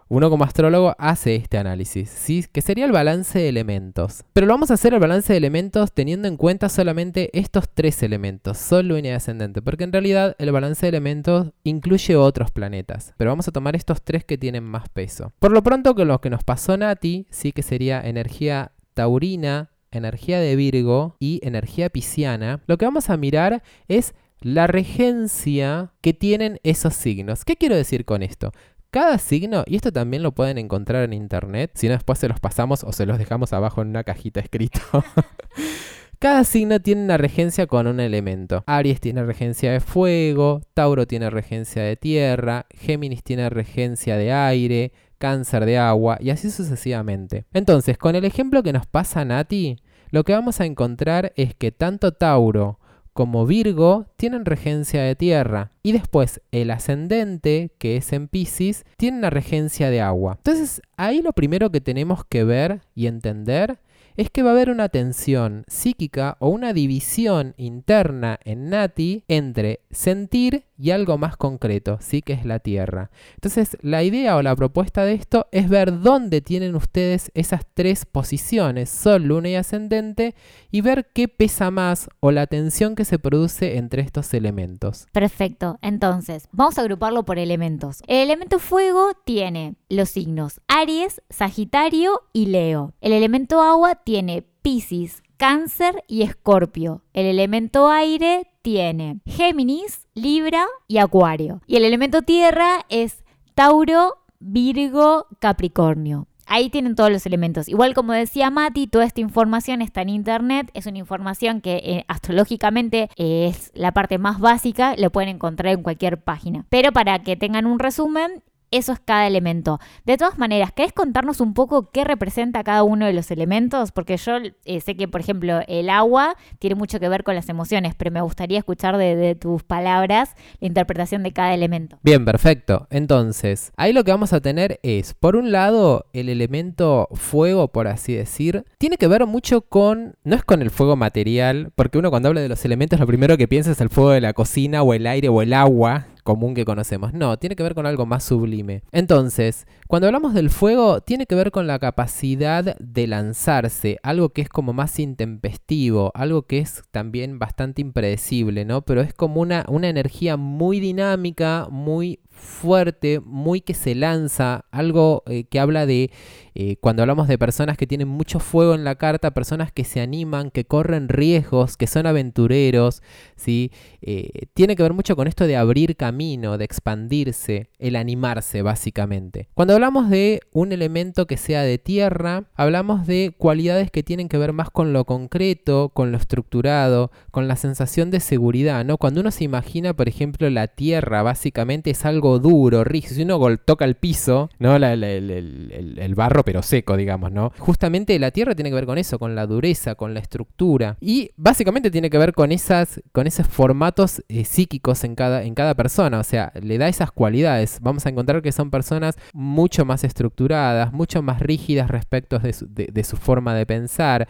uno 0.10 0.30
como 0.30 0.44
astrólogo 0.44 0.96
hace 1.00 1.34
este 1.34 1.58
análisis, 1.58 2.08
¿sí? 2.08 2.46
que 2.52 2.62
sería 2.62 2.86
el 2.86 2.92
balance 2.92 3.40
de 3.40 3.50
elementos. 3.50 4.24
Pero 4.34 4.46
lo 4.46 4.54
vamos 4.54 4.70
a 4.70 4.76
hacer 4.76 4.94
el 4.94 5.00
balance 5.00 5.34
de 5.34 5.38
elementos 5.38 5.92
teniendo 5.92 6.28
en 6.28 6.38
cuenta 6.38 6.70
solamente 6.70 7.32
estos 7.34 7.68
tres 7.68 8.04
elementos, 8.04 8.60
Sol, 8.60 8.90
Luna 8.90 9.08
y 9.08 9.10
Ascendente, 9.10 9.64
porque 9.64 9.86
en 9.86 9.92
realidad 9.92 10.36
el 10.38 10.52
balance 10.52 10.86
de 10.86 10.90
elementos 10.90 11.48
incluye 11.64 12.16
otros 12.16 12.52
planetas. 12.52 13.16
Pero 13.18 13.32
vamos 13.32 13.48
a 13.48 13.52
tomar 13.52 13.76
estos 13.76 14.04
tres 14.04 14.24
que 14.24 14.38
tienen 14.38 14.64
más 14.64 14.88
peso. 14.90 15.34
Por 15.40 15.52
lo 15.52 15.64
pronto, 15.64 15.96
con 15.96 16.08
lo 16.08 16.22
que 16.22 16.30
nos 16.30 16.44
pasó 16.44 16.78
Nati, 16.78 17.26
sí 17.32 17.54
que 17.54 17.64
sería 17.64 18.02
energía 18.02 18.74
taurina, 18.94 19.72
energía 19.90 20.40
de 20.40 20.56
Virgo 20.56 21.16
y 21.20 21.40
energía 21.42 21.90
pisciana, 21.90 22.62
lo 22.68 22.78
que 22.78 22.86
vamos 22.86 23.10
a 23.10 23.18
mirar 23.18 23.64
es 23.88 24.14
la 24.42 24.68
regencia 24.68 25.94
que 26.02 26.14
tienen 26.14 26.60
esos 26.64 26.94
signos. 26.94 27.46
¿Qué 27.46 27.56
quiero 27.56 27.76
decir 27.76 28.06
con 28.06 28.24
esto? 28.24 28.52
Cada 28.92 29.18
signo, 29.18 29.64
y 29.68 29.76
esto 29.76 29.92
también 29.92 30.24
lo 30.24 30.34
pueden 30.34 30.58
encontrar 30.58 31.04
en 31.04 31.14
internet, 31.14 31.72
si 31.74 31.88
no 31.88 31.94
después 31.94 32.20
se 32.20 32.30
los 32.30 32.40
pasamos 32.40 32.84
o 32.84 32.94
se 32.94 33.06
los 33.06 33.18
dejamos 33.18 33.52
abajo 33.52 33.82
en 33.82 33.90
una 33.90 34.04
cajita 34.04 34.40
escrito. 34.40 34.80
Cada 36.20 36.46
signo 36.46 36.80
tiene 36.80 37.04
una 37.04 37.18
regencia 37.18 37.68
con 37.68 37.88
un 37.88 38.00
elemento. 38.00 38.64
Aries 38.68 39.02
tiene 39.02 39.24
regencia 39.24 39.72
de 39.72 39.82
fuego, 39.82 40.62
Tauro 40.74 41.06
tiene 41.08 41.30
regencia 41.30 41.84
de 41.84 41.98
tierra, 41.98 42.68
Géminis 42.70 43.22
tiene 43.22 43.50
regencia 43.50 44.16
de 44.16 44.32
aire, 44.32 44.94
cáncer 45.18 45.66
de 45.66 45.78
agua 45.78 46.18
y 46.22 46.30
así 46.30 46.50
sucesivamente. 46.50 47.46
Entonces, 47.54 47.98
con 47.98 48.16
el 48.16 48.24
ejemplo 48.24 48.64
que 48.64 48.74
nos 48.74 48.88
pasa 48.88 49.26
Nati, 49.26 49.78
lo 50.12 50.24
que 50.24 50.34
vamos 50.34 50.62
a 50.62 50.66
encontrar 50.66 51.34
es 51.36 51.54
que 51.54 51.72
tanto 51.72 52.14
Tauro 52.14 52.80
como 53.16 53.46
Virgo 53.46 54.08
tienen 54.18 54.44
regencia 54.44 55.02
de 55.02 55.16
tierra 55.16 55.72
y 55.82 55.94
después 55.94 56.42
el 56.52 56.70
ascendente, 56.70 57.72
que 57.78 57.96
es 57.96 58.12
en 58.12 58.28
Pisces, 58.28 58.84
tiene 58.98 59.20
una 59.20 59.30
regencia 59.30 59.90
de 59.90 60.02
agua. 60.02 60.34
Entonces, 60.36 60.82
ahí 60.98 61.22
lo 61.22 61.32
primero 61.32 61.72
que 61.72 61.80
tenemos 61.80 62.26
que 62.26 62.44
ver 62.44 62.82
y 62.94 63.08
entender 63.08 63.80
es 64.18 64.30
que 64.30 64.44
va 64.44 64.50
a 64.50 64.54
haber 64.54 64.70
una 64.70 64.90
tensión 64.90 65.64
psíquica 65.68 66.38
o 66.40 66.50
una 66.50 66.74
división 66.74 67.54
interna 67.58 68.40
en 68.44 68.70
Nati 68.70 69.24
entre 69.28 69.82
sentir 69.92 70.66
y 70.78 70.92
algo 70.92 71.18
más 71.18 71.38
concreto, 71.38 71.98
sí 72.02 72.22
que 72.22 72.34
es 72.34 72.46
la 72.46 72.60
Tierra. 72.60 73.10
Entonces, 73.36 73.78
la 73.82 74.04
idea 74.04 74.36
o 74.36 74.42
la 74.42 74.56
propuesta 74.56 75.06
de 75.06 75.14
esto 75.14 75.48
es 75.52 75.70
ver 75.70 76.02
dónde 76.02 76.42
tienen 76.42 76.76
ustedes 76.76 77.32
esas 77.34 77.66
tres 77.74 78.06
posiciones, 78.06 78.90
Sol, 78.90 79.24
Luna 79.24 79.50
y 79.50 79.56
Ascendente, 79.56 80.36
y 80.72 80.82
ver 80.82 81.10
qué 81.14 81.28
pesa 81.28 81.72
más 81.72 82.10
o 82.20 82.32
la 82.32 82.48
tensión 82.48 82.96
que 82.96 83.06
se 83.06 83.20
produce 83.20 83.78
entre 83.78 84.02
estos 84.02 84.34
elementos. 84.34 85.08
Perfecto, 85.12 85.78
entonces, 85.82 86.50
vamos 86.52 86.78
a 86.78 86.82
agruparlo 86.82 87.24
por 87.24 87.40
elementos. 87.40 88.02
El 88.08 88.18
elemento 88.18 88.60
fuego 88.60 89.12
tiene 89.26 89.76
los 89.90 90.10
signos 90.10 90.60
Aries, 90.68 91.22
Sagitario 91.30 92.24
y 92.34 92.48
Leo. 92.48 92.94
El 93.00 93.14
elemento 93.14 93.62
agua 93.62 93.96
tiene 94.06 94.44
Pisces, 94.62 95.22
Cáncer 95.36 96.04
y 96.08 96.22
Escorpio. 96.22 97.02
El 97.12 97.26
elemento 97.26 97.90
aire 97.90 98.48
tiene 98.62 99.20
Géminis, 99.26 100.08
Libra 100.14 100.66
y 100.88 101.00
Acuario. 101.00 101.62
Y 101.68 101.76
el 101.76 101.84
elemento 101.84 102.22
tierra 102.22 102.86
es 102.88 103.26
Tauro, 103.56 104.16
Virgo, 104.40 105.28
Capricornio. 105.40 106.28
Ahí 106.48 106.70
tienen 106.70 106.96
todos 106.96 107.12
los 107.12 107.26
elementos. 107.26 107.68
Igual 107.68 107.96
como 107.96 108.14
decía 108.14 108.52
Mati, 108.52 108.86
toda 108.86 109.06
esta 109.06 109.22
información 109.22 109.82
está 109.82 110.04
en 110.04 110.10
internet. 110.10 110.70
Es 110.76 110.86
una 110.86 111.00
información 111.00 111.60
que 111.60 111.78
eh, 111.78 112.06
astrológicamente 112.08 113.10
es 113.16 113.72
la 113.74 113.92
parte 113.92 114.20
más 114.20 114.40
básica. 114.40 114.96
Lo 114.98 115.12
pueden 115.12 115.30
encontrar 115.30 115.74
en 115.74 115.82
cualquier 115.82 116.22
página. 116.22 116.66
Pero 116.70 116.92
para 116.92 117.24
que 117.24 117.36
tengan 117.36 117.66
un 117.66 117.80
resumen, 117.80 118.44
eso 118.72 118.94
es 118.94 119.00
cada 119.00 119.28
elemento. 119.28 119.80
De 120.06 120.18
todas 120.18 120.38
maneras, 120.38 120.72
¿querés 120.74 120.94
contarnos 120.94 121.40
un 121.40 121.54
poco 121.54 121.92
qué 121.92 122.04
representa 122.04 122.64
cada 122.64 122.84
uno 122.84 123.06
de 123.06 123.14
los 123.14 123.32
elementos? 123.32 123.92
Porque 123.92 124.18
yo 124.18 124.34
eh, 124.66 124.82
sé 124.82 124.96
que, 124.96 125.08
por 125.08 125.22
ejemplo, 125.22 125.62
el 125.68 125.90
agua 125.90 126.36
tiene 126.60 126.76
mucho 126.76 127.00
que 127.00 127.10
ver 127.10 127.24
con 127.24 127.36
las 127.36 127.50
emociones, 127.50 127.96
pero 127.96 128.12
me 128.12 128.22
gustaría 128.22 128.58
escuchar 128.58 128.98
de, 128.98 129.36
tus 129.36 129.64
palabras 129.64 130.36
la 130.60 130.68
interpretación 130.68 131.24
de 131.24 131.32
cada 131.32 131.54
elemento. 131.54 131.98
Bien, 132.04 132.26
perfecto. 132.26 132.88
Entonces, 132.90 133.72
ahí 133.78 133.94
lo 133.94 134.04
que 134.04 134.12
vamos 134.12 134.34
a 134.34 134.42
tener 134.42 134.80
es, 134.84 135.14
por 135.14 135.36
un 135.36 135.52
lado, 135.52 136.08
el 136.14 136.30
elemento 136.30 137.08
fuego, 137.14 137.70
por 137.70 137.88
así 137.88 138.14
decir, 138.14 138.66
tiene 138.78 138.98
que 138.98 139.08
ver 139.08 139.26
mucho 139.26 139.62
con, 139.62 140.16
no 140.24 140.36
es 140.36 140.44
con 140.44 140.62
el 140.62 140.70
fuego 140.70 140.96
material, 140.96 141.72
porque 141.76 141.98
uno 141.98 142.10
cuando 142.10 142.30
habla 142.30 142.42
de 142.42 142.50
los 142.50 142.64
elementos 142.66 143.00
lo 143.00 143.08
primero 143.08 143.38
que 143.38 143.48
piensa 143.48 143.72
es 143.72 143.82
el 143.82 143.90
fuego 143.90 144.12
de 144.12 144.22
la 144.22 144.34
cocina 144.34 144.84
o 144.84 144.94
el 144.94 145.08
aire 145.08 145.30
o 145.30 145.42
el 145.42 145.54
agua, 145.54 146.08
común 146.26 146.56
que 146.56 146.66
conocemos. 146.66 147.14
No, 147.14 147.38
tiene 147.38 147.56
que 147.56 147.64
ver 147.64 147.76
con 147.76 147.86
algo 147.86 148.06
más 148.06 148.24
sublime. 148.24 148.82
Entonces, 148.92 149.68
cuando 149.88 150.08
hablamos 150.08 150.34
del 150.34 150.50
fuego, 150.50 151.00
tiene 151.00 151.28
que 151.28 151.36
ver 151.36 151.52
con 151.52 151.68
la 151.68 151.80
capacidad 151.80 152.76
de 152.78 153.08
lanzarse, 153.08 154.00
algo 154.02 154.30
que 154.30 154.42
es 154.42 154.50
como 154.50 154.74
más 154.74 155.00
intempestivo, 155.00 156.12
algo 156.16 156.42
que 156.48 156.58
es 156.58 156.84
también 156.92 157.38
bastante 157.38 157.82
impredecible, 157.82 158.66
¿no? 158.66 158.82
Pero 158.82 159.02
es 159.02 159.14
como 159.14 159.40
una, 159.40 159.66
una 159.70 159.88
energía 159.88 160.36
muy 160.36 160.80
dinámica, 160.80 161.68
muy 161.70 162.20
fuerte, 162.36 163.20
muy 163.20 163.62
que 163.62 163.74
se 163.74 163.96
lanza, 163.96 164.66
algo 164.72 165.24
eh, 165.26 165.46
que 165.46 165.60
habla 165.60 165.86
de, 165.86 166.12
eh, 166.54 166.78
cuando 166.82 167.02
hablamos 167.02 167.28
de 167.28 167.38
personas 167.38 167.78
que 167.78 167.88
tienen 167.88 168.08
mucho 168.08 168.40
fuego 168.40 168.76
en 168.76 168.84
la 168.84 168.96
carta, 168.96 169.32
personas 169.32 169.72
que 169.72 169.84
se 169.84 170.02
animan, 170.02 170.52
que 170.52 170.66
corren 170.66 171.10
riesgos, 171.10 171.78
que 171.78 171.88
son 171.88 172.06
aventureros, 172.06 173.02
¿sí? 173.36 173.72
Eh, 174.02 174.48
tiene 174.54 174.76
que 174.76 174.84
ver 174.84 174.94
mucho 174.94 175.16
con 175.16 175.28
esto 175.28 175.48
de 175.48 175.58
abrir 175.58 175.96
camino, 175.96 176.58
de 176.58 176.66
expandirse, 176.66 177.70
el 177.80 177.96
animarse 177.96 178.62
básicamente. 178.62 179.48
Cuando 179.54 179.74
hablamos 179.74 180.10
de 180.10 180.42
un 180.52 180.72
elemento 180.72 181.28
que 181.28 181.38
sea 181.38 181.64
de 181.64 181.78
tierra, 181.78 182.46
hablamos 182.56 183.08
de 183.08 183.34
cualidades 183.38 183.92
que 183.92 184.04
tienen 184.04 184.30
que 184.30 184.38
ver 184.38 184.54
más 184.54 184.70
con 184.70 184.94
lo 184.94 185.06
concreto, 185.06 185.90
con 185.90 186.12
lo 186.12 186.18
estructurado, 186.18 187.12
con 187.32 187.48
la 187.48 187.56
sensación 187.56 188.12
de 188.12 188.20
seguridad, 188.20 188.84
¿no? 188.86 188.98
Cuando 188.98 189.22
uno 189.22 189.32
se 189.32 189.44
imagina, 189.44 189.94
por 189.94 190.08
ejemplo, 190.08 190.50
la 190.50 190.68
tierra, 190.68 191.24
básicamente 191.24 191.92
es 191.92 192.06
algo 192.06 192.25
duro, 192.40 192.84
rígido. 192.84 193.16
Si 193.16 193.22
uno 193.24 193.40
toca 193.58 193.86
el 193.86 193.96
piso, 193.96 194.50
¿no? 194.60 194.76
el, 194.76 196.14
barro, 196.16 196.44
pero 196.44 196.62
seco, 196.62 196.98
digamos, 196.98 197.32
¿no? 197.32 197.52
Justamente 197.60 198.18
la 198.20 198.32
tierra 198.32 198.56
tiene 198.56 198.70
que 198.70 198.76
ver 198.76 198.86
con 198.86 198.98
eso, 198.98 199.20
con 199.20 199.36
la 199.36 199.48
dureza, 199.48 199.96
con 199.96 200.14
la 200.14 200.20
estructura. 200.20 200.98
Y 201.00 201.32
básicamente 201.38 201.92
tiene 201.92 202.10
que 202.10 202.18
ver 202.18 202.34
con, 202.34 202.52
esas, 202.52 203.02
con 203.12 203.28
esos 203.28 203.48
formatos 203.48 204.24
eh, 204.30 204.46
psíquicos 204.46 205.04
en 205.04 205.16
cada, 205.16 205.44
en 205.44 205.56
cada 205.56 205.74
persona. 205.76 206.20
O 206.20 206.24
sea, 206.24 206.52
le 206.62 206.78
da 206.78 206.88
esas 206.88 207.12
cualidades. 207.12 207.80
Vamos 207.82 208.06
a 208.06 208.10
encontrar 208.10 208.42
que 208.42 208.52
son 208.52 208.72
personas 208.72 209.18
mucho 209.34 209.86
más 209.86 210.04
estructuradas, 210.04 210.94
mucho 210.94 211.22
más 211.22 211.40
rígidas 211.40 211.90
respecto 211.90 212.40
de 212.40 213.04
su 213.04 213.18
forma 213.18 213.54
de 213.56 213.66
pensar 213.66 214.28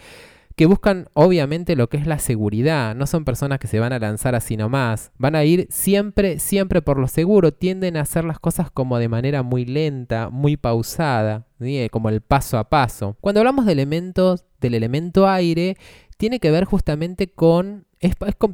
que 0.56 0.66
buscan 0.66 1.10
obviamente 1.14 1.76
lo 1.76 1.90
que 1.90 1.98
es 1.98 2.08
la 2.08 2.20
seguridad, 2.20 2.96
no 2.96 3.08
son 3.08 3.26
personas 3.26 3.60
que 3.60 3.68
se 3.68 3.80
van 3.80 3.94
a 3.94 4.00
lanzar 4.00 4.36
así 4.36 4.56
nomás, 4.58 5.12
van 5.18 5.36
a 5.36 5.44
ir 5.44 5.68
siempre, 5.70 6.40
siempre 6.40 6.82
por 6.82 6.98
lo 6.98 7.08
seguro, 7.08 7.54
tienden 7.54 7.98
a 7.98 8.02
hacer 8.02 8.24
las 8.24 8.40
cosas 8.40 8.72
como 8.72 8.98
de 8.98 9.10
manera 9.10 9.44
muy 9.44 9.66
lenta, 9.66 10.30
muy 10.30 10.56
pausada, 10.58 11.46
eh, 11.60 11.90
como 11.92 12.10
el 12.10 12.22
paso 12.22 12.58
a 12.58 12.70
paso. 12.70 13.18
Cuando 13.22 13.42
hablamos 13.42 13.66
de 13.66 13.74
elementos, 13.74 14.46
del 14.62 14.74
elemento 14.74 15.28
aire, 15.28 15.78
tiene 16.18 16.40
que 16.40 16.52
ver 16.52 16.66
justamente 16.66 17.28
con 17.28 17.86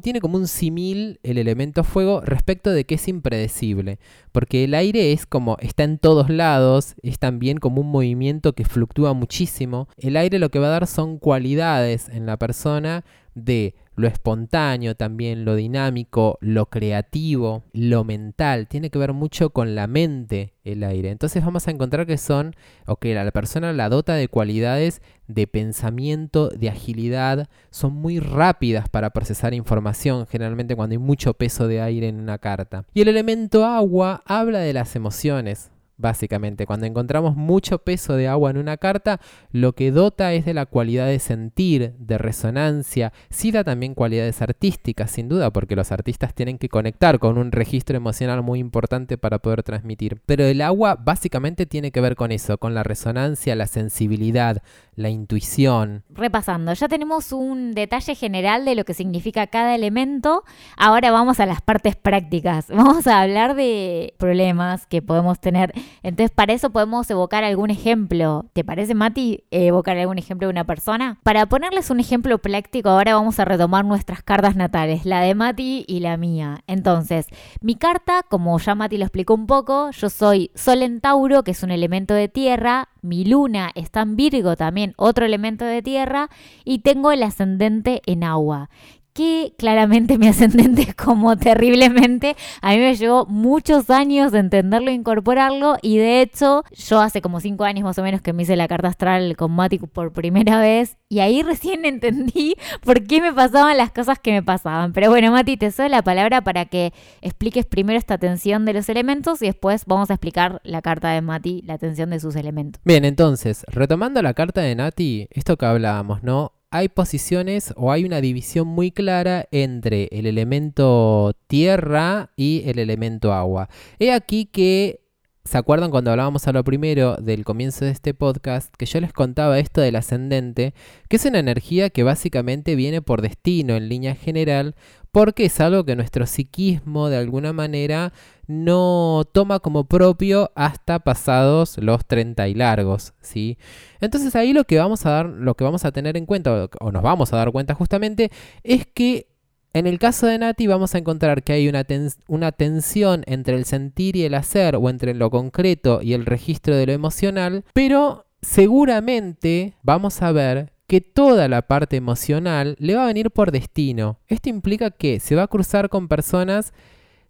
tiene 0.02 0.20
como 0.20 0.38
un 0.38 0.48
simil 0.48 1.20
el 1.22 1.38
elemento 1.38 1.84
fuego 1.84 2.20
respecto 2.22 2.70
de 2.70 2.84
que 2.84 2.94
es 2.94 3.08
impredecible, 3.08 3.98
porque 4.32 4.64
el 4.64 4.74
aire 4.74 5.12
es 5.12 5.26
como 5.26 5.56
está 5.60 5.84
en 5.84 5.98
todos 5.98 6.30
lados, 6.30 6.94
es 7.02 7.18
también 7.18 7.58
como 7.58 7.80
un 7.80 7.90
movimiento 7.90 8.54
que 8.54 8.64
fluctúa 8.64 9.12
muchísimo. 9.12 9.88
El 9.98 10.16
aire 10.16 10.38
lo 10.38 10.50
que 10.50 10.58
va 10.58 10.68
a 10.68 10.70
dar 10.70 10.86
son 10.86 11.18
cualidades 11.18 12.08
en 12.08 12.26
la 12.26 12.38
persona 12.38 13.04
de 13.34 13.74
lo 13.94 14.08
espontáneo 14.08 14.94
también, 14.94 15.44
lo 15.44 15.54
dinámico, 15.54 16.38
lo 16.40 16.66
creativo, 16.66 17.64
lo 17.72 18.04
mental. 18.04 18.66
Tiene 18.68 18.90
que 18.90 18.98
ver 18.98 19.12
mucho 19.12 19.50
con 19.50 19.74
la 19.74 19.86
mente 19.86 20.54
el 20.64 20.84
aire. 20.84 21.10
Entonces 21.10 21.44
vamos 21.44 21.68
a 21.68 21.70
encontrar 21.70 22.06
que 22.06 22.18
son, 22.18 22.54
o 22.86 22.96
que 22.96 23.14
la 23.14 23.30
persona 23.30 23.72
la 23.72 23.88
dota 23.88 24.14
de 24.14 24.28
cualidades 24.28 25.02
de 25.26 25.46
pensamiento, 25.46 26.48
de 26.48 26.68
agilidad, 26.68 27.48
son 27.70 27.94
muy 27.94 28.18
rápidas 28.18 28.88
para 28.88 29.10
procesar 29.10 29.54
información, 29.54 30.26
generalmente 30.26 30.76
cuando 30.76 30.94
hay 30.94 30.98
mucho 30.98 31.34
peso 31.34 31.68
de 31.68 31.80
aire 31.80 32.08
en 32.08 32.20
una 32.20 32.38
carta. 32.38 32.84
Y 32.94 33.02
el 33.02 33.08
elemento 33.08 33.64
agua 33.64 34.22
habla 34.26 34.60
de 34.60 34.72
las 34.72 34.96
emociones, 34.96 35.70
básicamente. 36.02 36.66
Cuando 36.66 36.84
encontramos 36.84 37.34
mucho 37.34 37.78
peso 37.78 38.14
de 38.14 38.28
agua 38.28 38.50
en 38.50 38.58
una 38.58 38.76
carta, 38.76 39.20
lo 39.50 39.72
que 39.72 39.90
dota 39.90 40.34
es 40.34 40.44
de 40.44 40.52
la 40.52 40.66
cualidad 40.66 41.06
de 41.06 41.18
sentir, 41.18 41.94
de 41.98 42.18
resonancia, 42.18 43.14
sí 43.30 43.50
da 43.50 43.64
también 43.64 43.94
cualidades 43.94 44.42
artísticas, 44.42 45.12
sin 45.12 45.30
duda, 45.30 45.50
porque 45.50 45.76
los 45.76 45.90
artistas 45.92 46.34
tienen 46.34 46.58
que 46.58 46.68
conectar 46.68 47.18
con 47.18 47.38
un 47.38 47.52
registro 47.52 47.96
emocional 47.96 48.42
muy 48.42 48.58
importante 48.58 49.16
para 49.16 49.38
poder 49.38 49.62
transmitir. 49.62 50.20
Pero 50.26 50.44
el 50.44 50.60
agua 50.60 50.96
básicamente 50.96 51.64
tiene 51.64 51.90
que 51.90 52.02
ver 52.02 52.16
con 52.16 52.32
eso, 52.32 52.58
con 52.58 52.74
la 52.74 52.82
resonancia, 52.82 53.56
la 53.56 53.66
sensibilidad, 53.66 54.62
la 54.94 55.08
intuición. 55.08 56.04
Repasando, 56.10 56.74
ya 56.74 56.88
tenemos 56.88 57.32
un 57.32 57.72
detalle 57.72 58.14
general 58.14 58.64
de 58.64 58.74
lo 58.74 58.84
que 58.84 58.92
significa 58.92 59.46
cada 59.46 59.74
elemento. 59.74 60.44
Ahora 60.76 61.10
vamos 61.10 61.40
a 61.40 61.46
las 61.46 61.62
partes 61.62 61.96
prácticas. 61.96 62.66
Vamos 62.82 63.06
a 63.06 63.20
hablar 63.20 63.54
de 63.54 64.14
problemas 64.18 64.86
que 64.86 65.02
podemos 65.02 65.40
tener. 65.40 65.72
Entonces, 66.02 66.30
para 66.34 66.52
eso 66.52 66.70
podemos 66.70 67.08
evocar 67.10 67.44
algún 67.44 67.70
ejemplo. 67.70 68.46
¿Te 68.52 68.64
parece, 68.64 68.94
Mati, 68.94 69.44
evocar 69.50 69.98
algún 69.98 70.18
ejemplo 70.18 70.48
de 70.48 70.52
una 70.52 70.64
persona? 70.64 71.18
Para 71.22 71.46
ponerles 71.46 71.90
un 71.90 72.00
ejemplo 72.00 72.38
práctico, 72.38 72.88
ahora 72.88 73.14
vamos 73.14 73.38
a 73.38 73.44
retomar 73.44 73.84
nuestras 73.84 74.22
cartas 74.22 74.56
natales, 74.56 75.04
la 75.04 75.20
de 75.20 75.34
Mati 75.34 75.84
y 75.86 76.00
la 76.00 76.16
mía. 76.16 76.62
Entonces, 76.66 77.26
mi 77.60 77.76
carta, 77.76 78.22
como 78.28 78.58
ya 78.58 78.74
Mati 78.74 78.98
lo 78.98 79.04
explicó 79.04 79.34
un 79.34 79.46
poco, 79.46 79.90
yo 79.90 80.10
soy 80.10 80.50
Sol 80.54 80.82
en 80.82 81.00
Tauro, 81.00 81.42
que 81.44 81.52
es 81.52 81.62
un 81.62 81.70
elemento 81.70 82.14
de 82.14 82.28
tierra, 82.28 82.88
mi 83.00 83.24
luna 83.24 83.70
está 83.74 84.02
en 84.02 84.16
Virgo 84.16 84.56
también, 84.56 84.94
otro 84.96 85.24
elemento 85.26 85.64
de 85.64 85.82
tierra, 85.82 86.28
y 86.64 86.80
tengo 86.80 87.12
el 87.12 87.22
ascendente 87.22 88.02
en 88.06 88.24
agua 88.24 88.70
que 89.12 89.54
claramente 89.58 90.18
mi 90.18 90.28
ascendente 90.28 90.82
es 90.82 90.94
como 90.94 91.36
terriblemente. 91.36 92.36
A 92.60 92.70
mí 92.70 92.78
me 92.78 92.94
llevó 92.94 93.26
muchos 93.26 93.90
años 93.90 94.32
de 94.32 94.38
entenderlo 94.38 94.90
e 94.90 94.94
incorporarlo. 94.94 95.76
Y 95.82 95.98
de 95.98 96.20
hecho, 96.20 96.64
yo 96.72 97.00
hace 97.00 97.20
como 97.20 97.40
cinco 97.40 97.64
años 97.64 97.84
más 97.84 97.98
o 97.98 98.02
menos 98.02 98.22
que 98.22 98.32
me 98.32 98.42
hice 98.42 98.56
la 98.56 98.68
carta 98.68 98.88
astral 98.88 99.36
con 99.36 99.52
Mati 99.52 99.78
por 99.78 100.12
primera 100.12 100.60
vez. 100.60 100.96
Y 101.08 101.20
ahí 101.20 101.42
recién 101.42 101.84
entendí 101.84 102.54
por 102.82 103.06
qué 103.06 103.20
me 103.20 103.32
pasaban 103.32 103.76
las 103.76 103.92
cosas 103.92 104.18
que 104.18 104.32
me 104.32 104.42
pasaban. 104.42 104.92
Pero 104.92 105.10
bueno, 105.10 105.32
Mati, 105.32 105.56
te 105.56 105.70
doy 105.70 105.88
la 105.88 106.02
palabra 106.02 106.42
para 106.42 106.64
que 106.66 106.92
expliques 107.20 107.66
primero 107.66 107.98
esta 107.98 108.18
tensión 108.18 108.64
de 108.64 108.72
los 108.72 108.88
elementos 108.88 109.42
y 109.42 109.46
después 109.46 109.84
vamos 109.86 110.10
a 110.10 110.14
explicar 110.14 110.60
la 110.64 110.82
carta 110.82 111.10
de 111.10 111.20
Mati, 111.20 111.62
la 111.62 111.78
tensión 111.78 112.10
de 112.10 112.20
sus 112.20 112.36
elementos. 112.36 112.80
Bien, 112.84 113.04
entonces, 113.04 113.64
retomando 113.68 114.22
la 114.22 114.34
carta 114.34 114.60
de 114.60 114.74
Nati, 114.74 115.28
esto 115.30 115.56
que 115.56 115.66
hablábamos, 115.66 116.22
¿no? 116.22 116.52
Hay 116.72 116.88
posiciones 116.88 117.74
o 117.76 117.92
hay 117.92 118.04
una 118.04 118.22
división 118.22 118.66
muy 118.66 118.90
clara 118.90 119.46
entre 119.52 120.08
el 120.10 120.26
elemento 120.26 121.36
tierra 121.46 122.30
y 122.34 122.62
el 122.66 122.78
elemento 122.78 123.34
agua. 123.34 123.68
He 123.98 124.10
aquí 124.10 124.46
que 124.46 125.02
¿Se 125.44 125.58
acuerdan 125.58 125.90
cuando 125.90 126.12
hablábamos 126.12 126.46
a 126.46 126.52
lo 126.52 126.62
primero 126.62 127.16
del 127.16 127.44
comienzo 127.44 127.84
de 127.84 127.90
este 127.90 128.14
podcast 128.14 128.72
que 128.76 128.86
yo 128.86 129.00
les 129.00 129.12
contaba 129.12 129.58
esto 129.58 129.80
del 129.80 129.96
ascendente, 129.96 130.72
que 131.08 131.16
es 131.16 131.24
una 131.24 131.40
energía 131.40 131.90
que 131.90 132.04
básicamente 132.04 132.76
viene 132.76 133.02
por 133.02 133.22
destino 133.22 133.74
en 133.74 133.88
línea 133.88 134.14
general, 134.14 134.76
porque 135.10 135.46
es 135.46 135.60
algo 135.60 135.84
que 135.84 135.96
nuestro 135.96 136.26
psiquismo 136.26 137.08
de 137.08 137.16
alguna 137.16 137.52
manera 137.52 138.12
no 138.52 139.24
toma 139.32 139.58
como 139.58 139.84
propio 139.84 140.52
hasta 140.54 140.98
pasados 141.00 141.78
los 141.78 142.04
30 142.06 142.48
y 142.48 142.54
largos, 142.54 143.14
¿sí? 143.20 143.58
Entonces 144.00 144.36
ahí 144.36 144.52
lo 144.52 144.64
que 144.64 144.78
vamos 144.78 145.06
a 145.06 145.10
dar, 145.10 145.26
lo 145.26 145.54
que 145.54 145.64
vamos 145.64 145.84
a 145.84 145.92
tener 145.92 146.16
en 146.16 146.26
cuenta 146.26 146.68
o 146.80 146.92
nos 146.92 147.02
vamos 147.02 147.32
a 147.32 147.36
dar 147.36 147.50
cuenta 147.50 147.74
justamente 147.74 148.30
es 148.62 148.86
que 148.86 149.28
en 149.74 149.86
el 149.86 149.98
caso 149.98 150.26
de 150.26 150.38
Nati 150.38 150.66
vamos 150.66 150.94
a 150.94 150.98
encontrar 150.98 151.42
que 151.42 151.54
hay 151.54 151.68
una, 151.68 151.86
una, 152.28 152.52
tensión 152.52 153.22
entre 153.26 153.56
el 153.56 153.64
sentir 153.64 154.16
y 154.16 154.24
el 154.24 154.34
hacer 154.34 154.76
o 154.76 154.90
entre 154.90 155.14
lo 155.14 155.30
concreto 155.30 156.00
y 156.02 156.12
el 156.12 156.26
registro 156.26 156.76
de 156.76 156.86
lo 156.86 156.92
emocional, 156.92 157.64
pero 157.72 158.26
seguramente 158.42 159.74
vamos 159.82 160.20
a 160.20 160.30
ver 160.32 160.72
que 160.86 161.00
toda 161.00 161.48
la 161.48 161.62
parte 161.62 161.96
emocional 161.96 162.76
le 162.78 162.94
va 162.94 163.04
a 163.04 163.06
venir 163.06 163.30
por 163.30 163.50
destino. 163.50 164.18
Esto 164.28 164.50
implica 164.50 164.90
que 164.90 165.20
se 165.20 165.34
va 165.34 165.44
a 165.44 165.48
cruzar 165.48 165.88
con 165.88 166.06
personas 166.06 166.74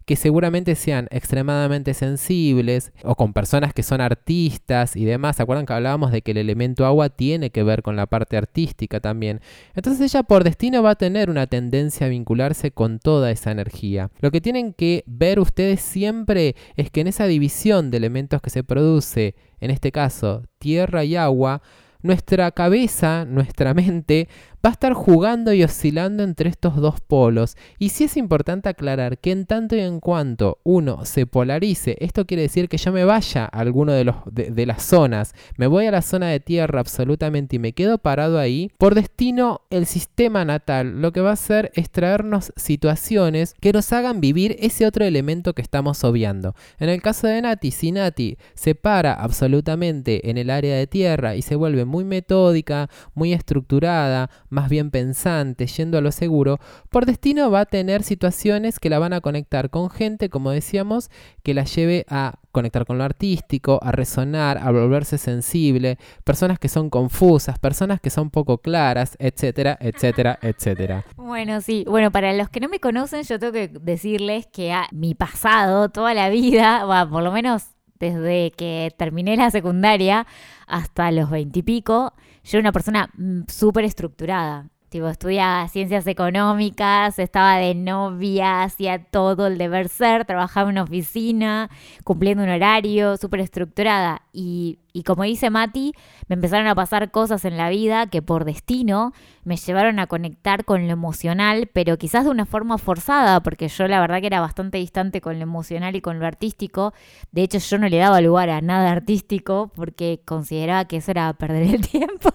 que 0.05 0.17
seguramente 0.17 0.75
sean 0.75 1.09
extremadamente 1.11 1.95
sensibles 1.95 2.93
o 3.05 3.15
con 3.15 3.33
personas 3.33 3.73
que 3.73 3.83
son 3.83 4.01
artistas 4.01 4.97
y 4.97 5.05
demás. 5.05 5.37
¿Se 5.37 5.43
acuerdan 5.43 5.67
que 5.67 5.73
hablábamos 5.73 6.13
de 6.13 6.23
que 6.23 6.33
el 6.33 6.39
elemento 6.39 6.87
agua 6.87 7.09
tiene 7.09 7.51
que 7.51 7.63
ver 7.63 7.83
con 7.83 7.97
la 7.97 8.07
parte 8.07 8.37
artística 8.37 9.01
también? 9.01 9.41
Entonces 9.75 10.01
ella 10.01 10.23
por 10.23 10.45
destino 10.45 10.83
va 10.83 10.91
a 10.91 10.97
tener 10.97 11.31
una 11.31 11.47
tendencia 11.47 12.07
a 12.07 12.11
vincularse 12.11 12.71
con 12.71 12.99
toda 12.99 13.31
esa 13.31 13.51
energía. 13.51 14.11
Lo 14.21 14.31
que 14.31 14.41
tienen 14.41 14.73
que 14.73 15.05
ver 15.07 15.39
ustedes 15.41 15.81
siempre 15.81 16.57
es 16.77 16.91
que 16.91 17.01
en 17.01 17.09
esa 17.09 17.27
división 17.27 17.91
de 17.91 17.99
elementos 17.99 18.41
que 18.43 18.51
se 18.51 18.65
produce, 18.65 19.35
en 19.61 19.71
este 19.71 19.93
caso 19.93 20.45
tierra 20.59 21.05
y 21.05 21.17
agua, 21.17 21.63
nuestra 22.03 22.51
cabeza, 22.51 23.25
nuestra 23.25 23.75
mente 23.75 24.29
va 24.65 24.71
a 24.71 24.73
estar 24.73 24.93
jugando 24.93 25.53
y 25.53 25.65
oscilando 25.65 26.23
entre 26.23 26.49
estos 26.49 26.77
dos 26.77 27.01
polos. 27.01 27.57
Y 27.79 27.89
sí 27.89 28.05
es 28.05 28.17
importante 28.17 28.69
aclarar 28.69 29.19
que 29.19 29.33
en 29.33 29.45
tanto 29.45 29.75
y 29.75 29.81
en 29.81 29.99
cuanto 29.99 30.61
uno 30.63 31.05
se 31.05 31.27
polarice, 31.27 31.97
esto 32.01 32.27
quiere 32.27 32.43
decir 32.43 32.69
que 32.69 32.77
yo 32.77 32.93
me 32.93 33.05
vaya 33.05 33.45
a 33.45 33.59
alguno 33.59 33.93
de, 33.93 34.05
los, 34.05 34.17
de, 34.27 34.67
las 34.67 34.85
zonas, 34.85 35.35
me 35.57 35.67
voy 35.67 35.87
a 35.87 35.91
la 35.91 36.03
zona 36.03 36.29
de 36.29 36.39
tierra 36.39 36.79
absolutamente 36.79 37.57
y 37.57 37.59
me 37.59 37.73
quedo 37.73 37.99
parado 37.99 38.39
ahí, 38.39 38.71
por 38.79 38.95
destino 38.95 39.63
el 39.71 39.87
sistema 39.87 40.45
natal 40.45 41.03
lo 41.03 41.13
que 41.13 41.21
va 41.21 41.31
a 41.31 41.35
hacer 41.35 41.73
es 41.75 41.91
traernos 41.91 42.53
situaciones 42.57 43.55
que 43.61 43.73
nos 43.73 43.93
hagan 43.93 44.21
vivir 44.21 44.57
ese 44.61 44.87
otro 44.87 45.05
elemento 45.05 45.55
que 45.55 45.63
estamos 45.63 46.05
obviando. 46.05 46.55
En 46.79 46.89
el 46.89 47.03
caso 47.03 47.27
de 47.27 47.43
Nati, 47.43 47.73
si 47.73 47.91
Nati 47.91 48.37
se 48.55 48.75
para 48.77 49.15
absolutamente 49.15 50.31
en 50.31 50.39
el 50.39 50.51
área 50.51 50.77
de 50.77 50.87
tierra 50.87 51.35
y 51.35 51.43
se 51.43 51.57
vuelve 51.57 51.85
muy 51.93 52.05
metódica, 52.05 52.89
muy 53.15 53.35
estructurada, 53.35 54.31
más 54.49 54.71
bien 54.71 54.91
pensante, 54.91 55.67
yendo 55.67 55.99
a 55.99 56.01
lo 56.01 56.11
seguro, 56.11 56.59
por 56.89 57.05
destino 57.05 57.51
va 57.51 57.61
a 57.61 57.67
tener 57.67 58.03
situaciones 58.03 58.81
que 58.81 58.89
la 58.89 58.99
van 58.99 59.13
a 59.13 59.21
conectar 59.21 59.69
con 59.69 59.91
gente, 59.91 60.31
como 60.31 60.51
decíamos, 60.51 61.11
que 61.43 61.53
la 61.53 61.65
lleve 61.65 62.07
a 62.09 62.39
conectar 62.51 62.87
con 62.87 62.97
lo 62.99 63.05
artístico, 63.05 63.79
a 63.83 63.93
resonar, 63.93 64.59
a 64.59 64.71
volverse 64.71 65.19
sensible, 65.19 65.99
personas 66.25 66.59
que 66.59 66.69
son 66.69 66.89
confusas, 66.89 67.59
personas 67.59 68.01
que 68.01 68.11
son 68.11 68.31
poco 68.31 68.59
claras, 68.59 69.17
etcétera, 69.19 69.77
etcétera, 69.81 70.39
etcétera. 70.41 71.05
Bueno, 71.17 71.61
sí, 71.61 71.85
bueno, 71.87 72.11
para 72.11 72.33
los 72.33 72.49
que 72.49 72.61
no 72.61 72.69
me 72.69 72.81
conocen, 72.81 73.23
yo 73.25 73.39
tengo 73.39 73.53
que 73.53 73.69
decirles 73.69 74.47
que 74.47 74.73
a 74.73 74.87
mi 74.93 75.15
pasado, 75.15 75.91
toda 75.91 76.15
la 76.15 76.31
vida, 76.31 76.85
va, 76.87 77.09
por 77.09 77.23
lo 77.23 77.33
menos 77.33 77.65
desde 78.03 78.51
que 78.51 78.93
terminé 78.99 79.37
la 79.37 79.53
secundaria 79.53 80.27
hasta 80.67 81.13
los 81.13 81.31
veintipico, 81.31 82.15
yo 82.43 82.59
era 82.59 82.61
una 82.61 82.73
persona 82.73 83.11
mm, 83.17 83.43
súper 83.47 83.85
estructurada. 83.85 84.69
Tipo, 84.89 85.09
estudiaba 85.09 85.69
ciencias 85.69 86.07
económicas, 86.07 87.19
estaba 87.19 87.57
de 87.57 87.75
novia, 87.75 88.65
hacía 88.65 89.05
todo 89.05 89.47
el 89.47 89.57
deber 89.57 89.89
ser, 89.89 90.27
trabajaba 90.27 90.69
en 90.69 90.75
una 90.75 90.83
oficina, 90.83 91.71
cumpliendo 92.05 92.43
un 92.43 92.51
horario, 92.51 93.17
súper 93.17 93.41
estructurada. 93.41 94.23
Y, 94.33 94.81
y 94.93 95.05
como 95.05 95.23
dice 95.23 95.49
Mati, 95.51 95.95
me 96.29 96.35
empezaron 96.35 96.67
a 96.67 96.75
pasar 96.75 97.11
cosas 97.11 97.45
en 97.45 97.57
la 97.57 97.71
vida 97.71 98.07
que 98.07 98.21
por 98.21 98.45
destino 98.45 99.13
me 99.45 99.57
llevaron 99.57 99.99
a 99.99 100.07
conectar 100.07 100.65
con 100.65 100.87
lo 100.87 100.93
emocional, 100.93 101.69
pero 101.73 101.97
quizás 101.97 102.25
de 102.25 102.31
una 102.31 102.45
forma 102.45 102.79
forzada, 102.79 103.43
porque 103.43 103.69
yo 103.69 103.89
la 103.89 104.01
verdad 104.01 104.21
que 104.21 104.27
era 104.27 104.41
bastante 104.41 104.79
distante 104.79 105.21
con 105.21 105.39
lo 105.39 105.43
emocional 105.43 105.97
y 105.97 106.01
con 106.01 106.21
lo 106.21 106.27
artístico. 106.27 106.93
De 107.31 107.43
hecho, 107.43 107.59
yo 107.59 107.79
no 107.79 107.89
le 107.89 107.97
daba 107.97 108.21
lugar 108.21 108.51
a 108.51 108.61
nada 108.61 108.93
artístico 108.93 109.73
porque 109.75 110.21
consideraba 110.25 110.85
que 110.85 110.99
eso 110.99 111.11
era 111.11 111.33
perder 111.33 111.75
el 111.75 111.81
tiempo. 111.89 112.31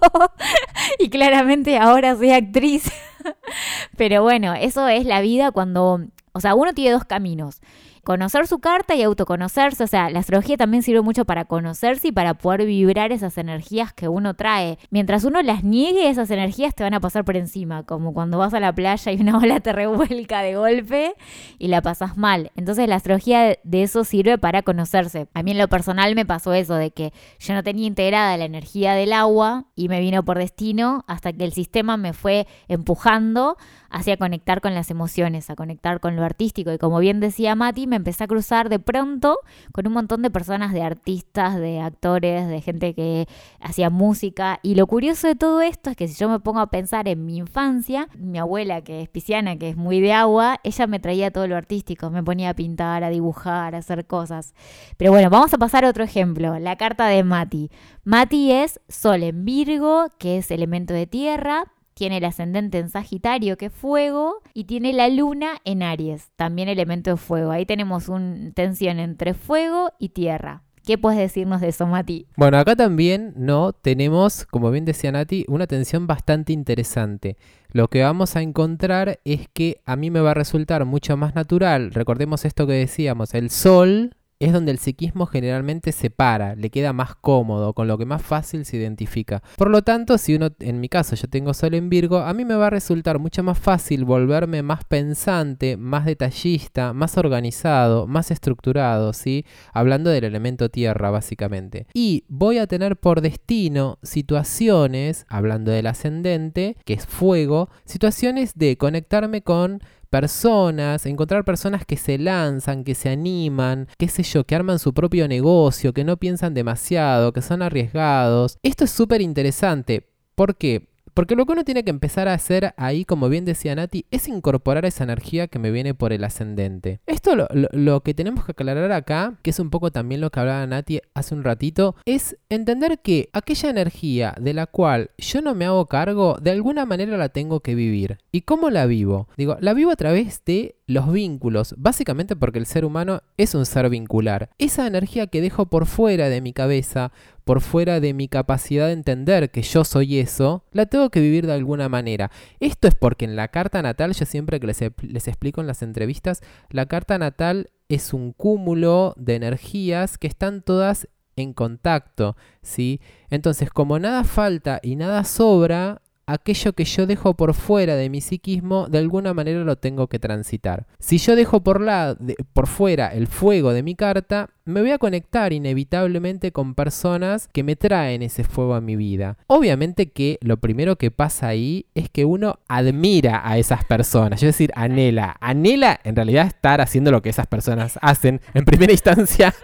y 1.00 1.10
claramente 1.10 1.78
ahora 1.78 2.16
soy 2.16 2.32
actriz. 2.32 2.92
Pero 3.98 4.24
bueno, 4.24 4.54
eso 4.54 4.88
es 4.88 5.06
la 5.06 5.22
vida 5.22 5.52
cuando, 5.52 6.02
o 6.34 6.40
sea, 6.40 6.56
uno 6.56 6.74
tiene 6.74 6.92
dos 6.92 7.06
caminos. 7.06 7.62
Conocer 8.08 8.48
su 8.48 8.60
carta 8.60 8.96
y 8.96 9.04
autoconocerse. 9.04 9.84
O 9.84 9.88
sea, 9.88 10.10
la 10.10 10.20
astrología 10.20 10.56
también 10.56 10.82
sirve 10.82 11.02
mucho 11.02 11.26
para 11.26 11.44
conocerse 11.44 12.08
y 12.08 12.12
para 12.14 12.36
poder 12.36 12.66
vibrar 12.66 13.12
esas 13.12 13.38
energías 13.38 13.92
que 13.92 14.08
uno 14.08 14.34
trae. 14.34 14.80
Mientras 14.92 15.26
uno 15.26 15.42
las 15.42 15.66
niegue, 15.66 16.10
esas 16.10 16.32
energías 16.32 16.74
te 16.74 16.84
van 16.86 16.94
a 16.94 17.02
pasar 17.02 17.26
por 17.26 17.36
encima, 17.36 17.84
como 17.84 18.14
cuando 18.14 18.38
vas 18.38 18.54
a 18.54 18.62
la 18.62 18.74
playa 18.74 19.12
y 19.12 19.20
una 19.20 19.38
ola 19.38 19.60
te 19.60 19.74
revuelca 19.74 20.42
de 20.42 20.56
golpe 20.56 21.16
y 21.60 21.68
la 21.68 21.82
pasas 21.82 22.16
mal. 22.16 22.50
Entonces 22.56 22.88
la 22.88 22.96
astrología 22.96 23.58
de 23.62 23.84
eso 23.84 24.06
sirve 24.06 24.38
para 24.38 24.62
conocerse. 24.62 25.28
A 25.34 25.44
mí 25.44 25.52
en 25.52 25.58
lo 25.58 25.68
personal 25.68 26.16
me 26.16 26.26
pasó 26.26 26.54
eso, 26.54 26.76
de 26.76 26.92
que 26.92 27.12
yo 27.40 27.56
no 27.56 27.62
tenía 27.62 27.88
integrada 27.88 28.38
la 28.38 28.46
energía 28.46 28.94
del 28.94 29.12
agua 29.12 29.66
y 29.76 29.90
me 29.90 30.00
vino 30.00 30.24
por 30.24 30.38
destino 30.38 31.04
hasta 31.08 31.34
que 31.34 31.44
el 31.44 31.52
sistema 31.52 31.98
me 31.98 32.14
fue 32.14 32.48
empujando 32.70 33.58
hacia 33.90 34.18
conectar 34.18 34.62
con 34.62 34.74
las 34.74 34.92
emociones, 34.92 35.50
a 35.50 35.56
conectar 35.56 36.00
con 36.00 36.16
lo 36.16 36.24
artístico. 36.24 36.72
Y 36.72 36.78
como 36.78 37.00
bien 37.00 37.20
decía 37.20 37.56
Mati, 37.56 37.88
me 37.88 37.97
empecé 37.98 38.24
a 38.24 38.28
cruzar 38.28 38.70
de 38.70 38.80
pronto 38.80 39.38
con 39.72 39.88
un 39.88 39.94
montón 39.94 40.22
de 40.22 40.30
personas, 40.30 40.74
de 40.74 40.82
artistas, 40.82 41.58
de 41.60 41.80
actores, 41.82 42.48
de 42.48 42.62
gente 42.62 42.94
que 42.94 43.28
hacía 43.60 43.90
música. 43.90 44.60
Y 44.64 44.76
lo 44.76 44.88
curioso 44.88 45.28
de 45.28 45.36
todo 45.36 45.62
esto 45.62 45.90
es 45.90 45.96
que 45.96 46.08
si 46.08 46.16
yo 46.16 46.30
me 46.30 46.40
pongo 46.40 46.60
a 46.60 46.68
pensar 46.68 47.08
en 47.08 47.26
mi 47.26 47.38
infancia, 47.38 48.08
mi 48.18 48.40
abuela, 48.40 48.82
que 48.82 49.02
es 49.02 49.10
pisciana, 49.10 49.58
que 49.58 49.70
es 49.70 49.78
muy 49.78 50.00
de 50.00 50.14
agua, 50.14 50.60
ella 50.64 50.88
me 50.88 51.00
traía 51.00 51.32
todo 51.32 51.48
lo 51.48 51.56
artístico, 51.56 52.10
me 52.10 52.24
ponía 52.24 52.52
a 52.52 52.54
pintar, 52.54 53.04
a 53.04 53.10
dibujar, 53.10 53.76
a 53.76 53.80
hacer 53.80 54.06
cosas. 54.06 54.54
Pero 54.98 55.12
bueno, 55.12 55.30
vamos 55.30 55.54
a 55.54 55.58
pasar 55.58 55.86
a 55.86 55.90
otro 55.90 56.04
ejemplo, 56.04 56.58
la 56.60 56.76
carta 56.76 57.08
de 57.08 57.24
Mati. 57.24 57.70
Mati 58.04 58.52
es 58.52 58.80
Sol 58.88 59.24
en 59.24 59.46
Virgo, 59.46 60.08
que 60.18 60.38
es 60.38 60.52
elemento 60.52 60.94
de 60.94 61.08
tierra, 61.08 61.66
tiene 61.98 62.18
el 62.18 62.26
ascendente 62.26 62.78
en 62.78 62.90
Sagitario, 62.90 63.58
que 63.58 63.66
es 63.66 63.74
fuego, 63.74 64.44
y 64.54 64.66
tiene 64.66 64.94
la 64.94 65.10
luna 65.10 65.54
en 65.66 65.82
Aries, 65.82 66.30
también 66.36 66.70
elemento 66.70 67.10
de 67.10 67.18
fuego. 67.18 67.50
Ahí 67.50 67.66
tenemos 67.66 68.08
una 68.08 68.52
tensión 68.54 69.00
entre 69.00 69.34
fuego 69.34 69.90
y 69.98 70.10
tierra. 70.10 70.62
¿Qué 70.86 71.00
puedes 71.00 71.20
decirnos 71.20 71.60
de 71.60 71.70
eso, 71.70 71.88
Mati? 71.88 72.28
Bueno, 72.38 72.60
acá 72.60 72.76
también 72.76 73.34
no 73.36 73.74
tenemos, 73.74 74.46
como 74.46 74.70
bien 74.70 74.86
decía 74.86 75.12
Nati, 75.12 75.44
una 75.48 75.66
tensión 75.66 76.06
bastante 76.06 76.54
interesante. 76.54 77.36
Lo 77.72 77.88
que 77.88 78.04
vamos 78.04 78.36
a 78.36 78.44
encontrar 78.44 79.20
es 79.26 79.48
que 79.52 79.82
a 79.84 79.96
mí 79.96 80.12
me 80.12 80.20
va 80.20 80.32
a 80.32 80.36
resultar 80.36 80.86
mucho 80.86 81.18
más 81.18 81.34
natural. 81.34 81.96
Recordemos 81.96 82.46
esto 82.46 82.68
que 82.68 82.74
decíamos, 82.74 83.34
el 83.34 83.50
sol 83.50 84.16
es 84.40 84.54
donde 84.54 84.72
el 84.72 84.78
psiquismo 84.78 85.26
generalmente 85.26 85.92
se 85.92 86.10
para, 86.10 86.56
le 86.56 86.70
queda 86.70 86.94
más 86.94 87.16
cómodo, 87.16 87.74
con 87.74 87.88
lo 87.88 87.98
que 87.98 88.06
más 88.06 88.22
fácil 88.22 88.66
se 88.66 88.78
identifica. 88.78 89.42
Por 89.58 89.70
lo 89.70 89.82
tanto, 89.82 90.18
si 90.18 90.36
uno, 90.36 90.50
en 90.60 90.80
mi 90.80 90.90
caso, 90.90 91.16
yo 91.16 91.28
tengo 91.28 91.54
Sol 91.54 91.74
en 91.74 91.90
Virgo, 91.90 92.20
a 92.20 92.34
mí 92.34 92.46
me 92.46 92.56
va 92.56 92.68
a 92.68 92.72
resultar 92.72 93.20
mucho 93.20 93.44
más 93.44 93.58
fácil 93.58 94.06
volverme 94.06 94.62
más 94.62 94.84
pensante, 94.86 95.78
más 95.78 96.06
detallista, 96.06 96.94
más 96.94 97.18
organizado, 97.18 98.08
más 98.08 98.32
estructurado, 98.32 99.14
¿sí? 99.14 99.46
Hablando 99.74 100.10
del 100.10 100.24
elemento 100.24 100.70
tierra, 100.70 101.10
básicamente. 101.10 101.88
Y 101.94 102.24
voy 102.28 102.60
a 102.60 102.68
tener 102.68 102.98
por 102.98 103.22
destino 103.22 103.98
situaciones, 104.04 105.26
hablando 105.30 105.72
del 105.72 105.88
ascendente, 105.88 106.78
que 106.86 106.94
es 106.94 107.06
fuego, 107.06 107.70
situaciones 107.86 108.54
de 108.56 108.78
conectarme 108.78 109.42
con 109.42 109.82
personas, 110.08 111.06
encontrar 111.06 111.46
personas 111.46 111.86
que 111.86 111.98
se 111.98 112.18
lanzan, 112.18 112.84
que 112.84 112.96
se 112.96 113.10
animan, 113.10 113.88
qué 113.98 114.08
sé 114.08 114.24
yo, 114.24 114.44
que 114.44 114.56
arman 114.56 114.80
su 114.80 114.94
propio 114.94 115.28
negocio, 115.28 115.94
que 115.94 116.04
no 116.04 116.18
piensan 116.18 116.54
demasiado, 116.54 117.34
que 117.34 117.42
son 117.42 117.62
arriesgados. 117.62 118.58
Esto 118.64 118.86
es 118.86 118.92
súper 118.92 119.22
interesante. 119.22 120.08
¿Por 120.36 120.56
qué? 120.56 120.88
Porque 121.18 121.36
lo 121.36 121.48
que 121.48 121.54
uno 121.54 121.64
tiene 121.64 121.84
que 121.84 121.90
empezar 121.90 122.28
a 122.28 122.36
hacer 122.36 122.76
ahí, 122.78 123.04
como 123.04 123.28
bien 123.28 123.44
decía 123.44 123.74
Nati, 123.74 124.06
es 124.12 124.28
incorporar 124.28 124.86
esa 124.86 125.04
energía 125.04 125.48
que 125.48 125.58
me 125.58 125.72
viene 125.72 125.96
por 125.96 126.14
el 126.14 126.24
ascendente. 126.24 127.00
Esto 127.08 127.36
lo, 127.36 128.04
que 128.04 128.14
tenemos 128.14 128.46
que 128.46 128.52
aclarar 128.52 128.92
acá, 128.92 129.34
que 129.42 129.50
es 129.50 129.60
un 129.60 129.72
poco 129.72 129.90
también 129.90 130.22
lo 130.22 130.30
que 130.30 130.40
hablaba 130.40 130.68
Nati 130.68 131.00
hace 131.16 131.34
un 131.34 131.44
ratito, 131.44 131.96
es 132.06 132.38
entender 132.50 133.00
que 133.00 133.32
aquella 133.34 133.72
energía 133.72 134.36
de 134.40 134.54
la 134.54 134.68
cual 134.68 135.10
yo 135.18 135.42
no 135.42 135.56
me 135.56 135.66
hago 135.66 135.88
cargo, 135.88 136.38
de 136.40 136.52
alguna 136.52 136.86
manera 136.86 137.18
la 137.18 137.30
tengo 137.30 137.62
que 137.62 137.74
vivir. 137.74 138.20
¿Y 138.32 138.42
cómo 138.42 138.70
la 138.70 138.86
vivo? 138.86 139.28
Digo, 139.38 139.58
la 139.60 139.74
vivo 139.74 139.90
a 139.90 139.96
través 139.96 140.46
de 140.46 140.76
los 140.86 141.12
vínculos, 141.12 141.74
básicamente 141.80 142.36
porque 142.36 142.60
el 142.60 142.68
ser 142.68 142.86
humano 142.86 143.24
es 143.38 143.56
un 143.56 143.66
ser 143.66 143.90
vincular. 143.90 144.52
Esa 144.60 144.86
energía 144.86 145.26
que 145.26 145.42
dejo 145.42 145.66
por 145.66 145.88
fuera 145.88 146.30
de 146.30 146.42
mi 146.42 146.54
cabeza, 146.54 147.12
por 147.48 147.62
fuera 147.62 148.02
de 148.02 148.14
mi 148.14 148.28
capacidad 148.28 148.88
de 148.88 148.92
entender 148.92 149.52
que 149.52 149.62
yo 149.62 149.86
soy 149.86 150.20
eso, 150.20 150.66
la 150.74 150.86
tengo 150.86 151.10
que 151.10 151.22
vivir 151.22 151.48
de 151.48 151.54
alguna 151.54 151.88
manera. 151.88 152.30
Esto 152.60 152.90
es 152.90 152.94
porque 152.94 153.24
en 153.24 153.38
la 153.38 153.48
carta 153.48 153.82
natal, 153.82 154.14
yo 154.14 154.26
siempre 154.26 154.60
que 154.60 154.68
les, 154.68 154.82
les 155.02 155.28
explico 155.30 155.62
en 155.62 155.68
las 155.68 155.82
entrevistas, 155.82 156.42
la 156.70 156.88
carta 156.88 157.18
natal 157.18 157.72
es 157.88 158.14
un 158.14 158.34
cúmulo 158.34 159.14
de 159.16 159.36
energías 159.36 160.18
que 160.18 160.28
están 160.28 160.62
todas 160.62 161.08
en 161.38 161.54
contacto, 161.54 162.36
¿sí? 162.62 163.00
Entonces, 163.30 163.70
como 163.70 163.98
nada 163.98 164.26
falta 164.26 164.82
y 164.84 164.98
nada 164.98 165.24
sobra, 165.24 166.02
aquello 166.28 166.74
que 166.74 166.86
yo 166.86 167.08
dejo 167.08 167.34
por 167.36 167.54
fuera 167.54 167.96
de 167.96 168.10
mi 168.10 168.22
psiquismo, 168.22 168.88
de 168.88 169.00
alguna 169.00 169.34
manera 169.34 169.64
lo 169.64 169.78
tengo 169.78 170.08
que 170.08 170.20
transitar. 170.20 170.86
Si 171.00 171.18
yo 171.18 171.36
dejo 171.36 171.62
por, 171.62 171.82
la, 171.82 172.18
por 172.54 172.68
fuera 172.68 173.08
el 173.08 173.28
fuego 173.28 173.74
de 173.74 173.82
mi 173.82 173.96
carta, 173.96 174.50
me 174.66 174.82
voy 174.82 174.92
a 174.92 174.98
conectar 174.98 175.54
inevitablemente 175.54 176.52
con 176.52 176.76
personas 176.76 177.48
que 177.48 177.64
me 177.64 177.78
traen 177.78 178.22
ese 178.22 178.44
fuego 178.44 178.76
a 178.76 178.82
mi 178.82 178.98
vida. 178.98 179.38
Obviamente 179.48 180.12
que 180.12 180.38
lo 180.42 180.58
primero 180.58 180.98
que 180.98 181.10
pasa 181.10 181.48
ahí 181.48 181.86
es 181.96 182.10
que 182.10 182.26
uno 182.26 182.60
admira 182.68 183.42
a 183.50 183.58
esas 183.58 183.86
personas, 183.86 184.44
es 184.44 184.48
decir, 184.48 184.72
anhela, 184.76 185.38
anhela 185.40 186.00
en 186.04 186.16
realidad 186.18 186.48
estar 186.48 186.82
haciendo 186.82 187.12
lo 187.12 187.22
que 187.22 187.30
esas 187.30 187.48
personas 187.48 187.98
hacen 188.02 188.42
en 188.54 188.66
primera 188.66 188.92
instancia. 188.92 189.56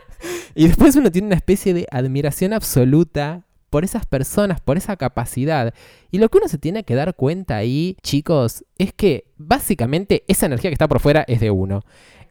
Y 0.55 0.67
después 0.67 0.95
uno 0.95 1.11
tiene 1.11 1.27
una 1.27 1.35
especie 1.35 1.73
de 1.73 1.85
admiración 1.91 2.53
absoluta 2.53 3.43
por 3.73 3.83
esas 3.83 4.05
personas, 4.05 4.61
por 4.61 4.77
esa 4.77 4.97
capacidad. 4.97 5.73
Y 6.11 6.19
lo 6.19 6.29
que 6.29 6.37
uno 6.37 6.47
se 6.47 6.59
tiene 6.59 6.83
que 6.83 6.93
dar 6.93 7.15
cuenta 7.15 7.57
ahí, 7.57 7.97
chicos, 8.03 8.63
es 8.77 8.93
que 8.93 9.25
básicamente 9.35 10.23
esa 10.27 10.45
energía 10.45 10.69
que 10.69 10.75
está 10.75 10.87
por 10.87 10.99
fuera 10.99 11.25
es 11.27 11.39
de 11.39 11.49
uno. 11.49 11.81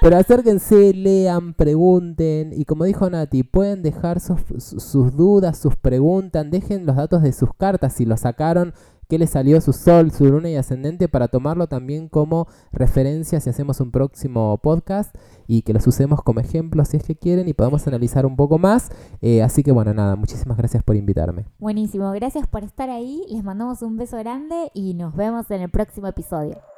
pero 0.00 0.16
acérquense, 0.16 0.94
lean, 0.94 1.54
pregunten. 1.54 2.52
Y 2.52 2.64
como 2.64 2.84
dijo 2.84 3.10
Nati, 3.10 3.42
pueden 3.42 3.82
dejar 3.82 4.20
sus, 4.20 5.16
dudas, 5.16 5.58
sus 5.58 5.74
preguntas. 5.74 6.48
Dejen 6.48 6.86
los 6.86 6.94
datos 6.94 7.22
de 7.22 7.32
sus 7.32 7.52
cartas 7.54 7.94
si 7.94 8.06
lo 8.06 8.16
sacaron 8.16 8.72
qué 9.08 9.18
le 9.18 9.26
salió 9.26 9.60
su 9.60 9.72
sol, 9.72 10.10
su 10.10 10.24
luna 10.24 10.50
y 10.50 10.56
ascendente 10.56 11.08
para 11.08 11.28
tomarlo 11.28 11.68
también 11.68 12.08
como 12.08 12.48
referencia 12.72 13.40
si 13.40 13.50
hacemos 13.50 13.80
un 13.80 13.92
próximo 13.92 14.58
podcast 14.58 15.14
y 15.46 15.62
que 15.62 15.72
los 15.72 15.86
usemos 15.86 16.22
como 16.22 16.40
ejemplo 16.40 16.84
si 16.84 16.96
es 16.96 17.04
que 17.04 17.14
quieren 17.14 17.48
y 17.48 17.52
podamos 17.52 17.86
analizar 17.86 18.26
un 18.26 18.36
poco 18.36 18.58
más. 18.58 18.90
Eh, 19.20 19.42
así 19.42 19.62
que 19.62 19.72
bueno, 19.72 19.94
nada, 19.94 20.16
muchísimas 20.16 20.56
gracias 20.56 20.82
por 20.82 20.96
invitarme. 20.96 21.46
Buenísimo, 21.58 22.10
gracias 22.12 22.46
por 22.48 22.64
estar 22.64 22.90
ahí, 22.90 23.22
les 23.28 23.44
mandamos 23.44 23.82
un 23.82 23.96
beso 23.96 24.16
grande 24.16 24.70
y 24.74 24.94
nos 24.94 25.14
vemos 25.14 25.50
en 25.50 25.62
el 25.62 25.70
próximo 25.70 26.08
episodio. 26.08 26.75